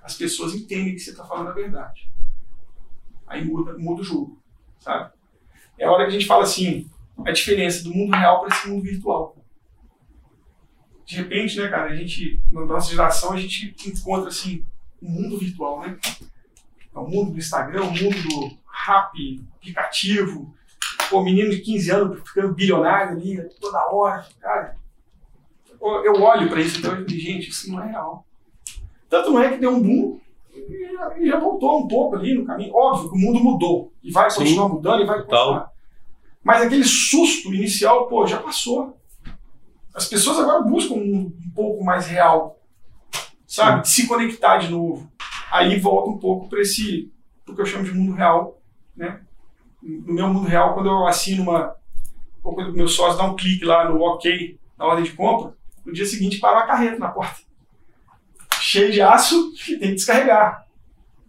as 0.02 0.16
pessoas 0.16 0.56
entendem 0.56 0.94
que 0.94 1.00
você 1.00 1.12
está 1.12 1.24
falando 1.24 1.50
a 1.50 1.54
verdade. 1.54 2.12
Aí 3.28 3.46
muda, 3.46 3.78
muda 3.78 4.02
o 4.02 4.04
jogo, 4.04 4.42
sabe? 4.80 5.14
É 5.78 5.86
a 5.86 5.92
hora 5.92 6.06
que 6.06 6.10
a 6.10 6.14
gente 6.14 6.28
fala 6.28 6.44
assim, 6.44 6.90
a 7.26 7.32
diferença 7.32 7.84
do 7.84 7.94
mundo 7.94 8.16
real 8.16 8.42
para 8.42 8.56
esse 8.56 8.68
mundo 8.68 8.84
virtual. 8.84 9.38
De 11.06 11.16
repente, 11.18 11.58
né, 11.60 11.68
cara, 11.68 11.92
a 11.92 11.96
gente, 11.96 12.42
na 12.52 12.66
nossa 12.66 12.90
geração, 12.90 13.34
a 13.34 13.40
gente 13.40 13.76
encontra, 13.88 14.30
assim, 14.30 14.66
o 15.02 15.08
um 15.08 15.10
mundo 15.12 15.38
virtual, 15.38 15.82
né? 15.82 15.98
É 16.96 17.00
o 17.00 17.08
mundo 17.08 17.32
do 17.32 17.38
Instagram, 17.38 17.84
o 17.84 17.92
mundo 17.92 18.22
do 18.24 18.58
rap, 18.72 19.44
aplicativo, 19.58 20.54
pô, 21.10 21.22
menino 21.22 21.50
de 21.50 21.60
15 21.60 21.92
anos 21.92 22.20
ficando 22.28 22.54
bilionário 22.54 23.18
ali, 23.18 23.44
toda 23.60 23.92
hora, 23.92 24.26
cara. 24.40 24.78
Eu 25.82 26.22
olho 26.22 26.50
para 26.50 26.62
isso 26.62 26.80
então 26.80 27.00
e 27.00 27.06
digo, 27.06 27.22
gente, 27.22 27.50
isso 27.50 27.72
não 27.72 27.84
é 27.84 27.92
real. 27.92 28.26
Tanto 29.10 29.32
não 29.32 29.42
é 29.42 29.52
que 29.52 29.58
deu 29.58 29.72
um 29.72 29.82
boom 29.82 30.20
e 31.18 31.28
já 31.28 31.40
voltou 31.40 31.80
um 31.80 31.88
pouco 31.88 32.16
ali 32.16 32.34
no 32.34 32.46
caminho. 32.46 32.74
Óbvio 32.74 33.10
que 33.10 33.16
o 33.16 33.20
mundo 33.20 33.44
mudou 33.44 33.92
e 34.02 34.12
vai 34.12 34.30
Sim, 34.30 34.40
continuar 34.40 34.70
mudando 34.70 35.02
e 35.02 35.06
vai 35.06 35.22
continuar. 35.22 35.72
Mas 36.44 36.62
aquele 36.62 36.84
susto 36.84 37.54
inicial, 37.54 38.08
pô, 38.08 38.26
já 38.26 38.40
passou. 38.40 38.98
As 39.94 40.08
pessoas 40.08 40.40
agora 40.40 40.62
buscam 40.64 40.96
um, 40.96 41.34
um 41.46 41.52
pouco 41.54 41.84
mais 41.84 42.08
real, 42.08 42.60
sabe? 43.48 43.82
De 43.82 43.90
se 43.90 44.08
conectar 44.08 44.58
de 44.58 44.70
novo. 44.70 45.10
Aí 45.52 45.80
volta 45.80 46.10
um 46.10 46.18
pouco 46.18 46.50
para 46.50 46.62
esse, 46.62 47.12
o 47.48 47.54
que 47.54 47.62
eu 47.62 47.66
chamo 47.66 47.84
de 47.84 47.94
mundo 47.94 48.14
real, 48.14 48.62
né? 48.96 49.22
No 49.82 50.14
meu 50.14 50.28
mundo 50.28 50.48
real, 50.48 50.74
quando 50.74 50.90
eu 50.90 51.08
assino 51.08 51.44
uma, 51.44 51.76
quando 52.42 52.72
o 52.72 52.74
meu 52.74 52.88
sócio 52.88 53.18
dá 53.18 53.26
um 53.26 53.36
clique 53.36 53.64
lá 53.64 53.90
no 53.90 54.02
OK, 54.02 54.60
na 54.78 54.86
ordem 54.86 55.06
de 55.06 55.14
compra, 55.14 55.56
no 55.86 55.94
dia 55.94 56.06
seguinte 56.06 56.40
para 56.40 56.58
uma 56.58 56.68
carreta 56.68 56.98
na 56.98 57.10
porta. 57.10 57.42
Cheio 58.60 58.92
de 58.92 59.02
aço 59.02 59.54
que 59.54 59.78
tem 59.78 59.90
que 59.90 59.96
descarregar, 59.96 60.66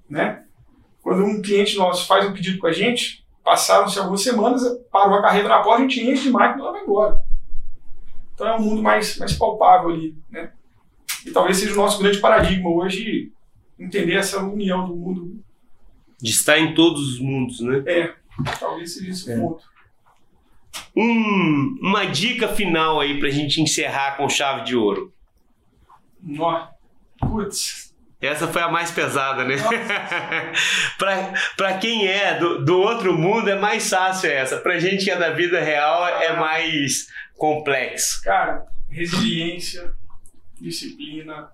né? 0.08 0.44
Quando 1.02 1.24
um 1.24 1.42
cliente 1.42 1.76
nosso 1.76 2.06
faz 2.06 2.26
um 2.26 2.32
pedido 2.32 2.58
com 2.58 2.66
a 2.66 2.72
gente, 2.72 3.26
Passaram-se 3.46 3.96
algumas 4.00 4.24
semanas, 4.24 4.64
parou 4.90 5.14
a 5.14 5.22
carreira 5.22 5.48
na 5.48 5.60
porta, 5.60 5.78
a 5.78 5.82
gente 5.82 6.00
enche 6.00 6.24
de 6.24 6.30
máquina 6.32 6.58
e 6.58 6.60
ela 6.62 6.72
vai 6.72 6.82
embora. 6.82 7.22
Então 8.34 8.44
é 8.44 8.56
um 8.56 8.60
mundo 8.60 8.82
mais, 8.82 9.16
mais 9.18 9.34
palpável 9.34 9.90
ali, 9.90 10.18
né? 10.28 10.50
E 11.24 11.30
talvez 11.30 11.58
seja 11.58 11.72
o 11.72 11.76
nosso 11.76 12.00
grande 12.00 12.18
paradigma 12.18 12.68
hoje 12.68 13.32
entender 13.78 14.14
essa 14.14 14.42
união 14.42 14.86
do 14.86 14.94
mundo. 14.94 15.44
De 16.20 16.30
estar 16.30 16.58
em 16.58 16.74
todos 16.74 17.14
os 17.14 17.20
mundos, 17.20 17.60
né? 17.60 17.82
É, 17.86 18.14
talvez 18.58 18.94
seja 18.94 19.10
esse 19.10 19.30
o 19.30 19.32
é. 19.32 19.38
ponto. 19.38 19.64
Um, 20.94 21.78
uma 21.82 22.06
dica 22.06 22.48
final 22.48 23.00
aí 23.00 23.18
pra 23.20 23.28
gente 23.28 23.60
encerrar 23.60 24.16
com 24.16 24.28
chave 24.28 24.64
de 24.64 24.74
ouro. 24.74 25.12
Nó. 26.22 26.68
Putz, 27.18 27.94
essa 28.20 28.48
foi 28.48 28.62
a 28.62 28.68
mais 28.68 28.90
pesada, 28.90 29.44
né? 29.44 29.56
para 31.56 31.78
quem 31.78 32.06
é 32.06 32.38
do, 32.38 32.64
do 32.64 32.78
outro 32.78 33.16
mundo 33.16 33.48
é 33.48 33.54
mais 33.58 33.88
fácil 33.88 34.30
essa. 34.30 34.58
Pra 34.58 34.78
gente 34.78 35.04
que 35.04 35.10
é 35.10 35.16
da 35.16 35.30
vida 35.30 35.60
real 35.60 36.06
é 36.06 36.34
mais 36.36 37.08
complexo. 37.36 38.22
Cara, 38.22 38.66
resiliência, 38.88 39.92
disciplina, 40.60 41.50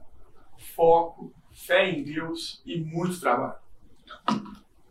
foco, 0.75 1.33
fé 1.73 1.91
em 1.91 2.03
Deus 2.03 2.61
e 2.67 2.79
muito 2.79 3.19
trabalho. 3.19 3.55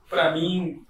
Para 0.10 0.34
mim, 0.34 0.84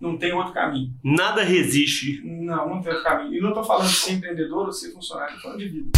não 0.00 0.16
tem 0.16 0.32
outro 0.32 0.54
caminho. 0.54 0.94
Nada 1.04 1.42
resiste. 1.42 2.22
Não, 2.24 2.68
não 2.70 2.82
tem 2.82 2.92
outro 2.92 3.04
caminho. 3.04 3.34
E 3.34 3.40
não 3.40 3.52
tô 3.52 3.62
falando 3.62 3.88
de 3.88 3.94
ser 3.94 4.12
empreendedor 4.12 4.66
ou 4.66 4.72
ser 4.72 4.92
funcionário, 4.92 5.34
tô 5.36 5.42
falando 5.42 5.58
de 5.58 5.68
vida. 5.68 5.90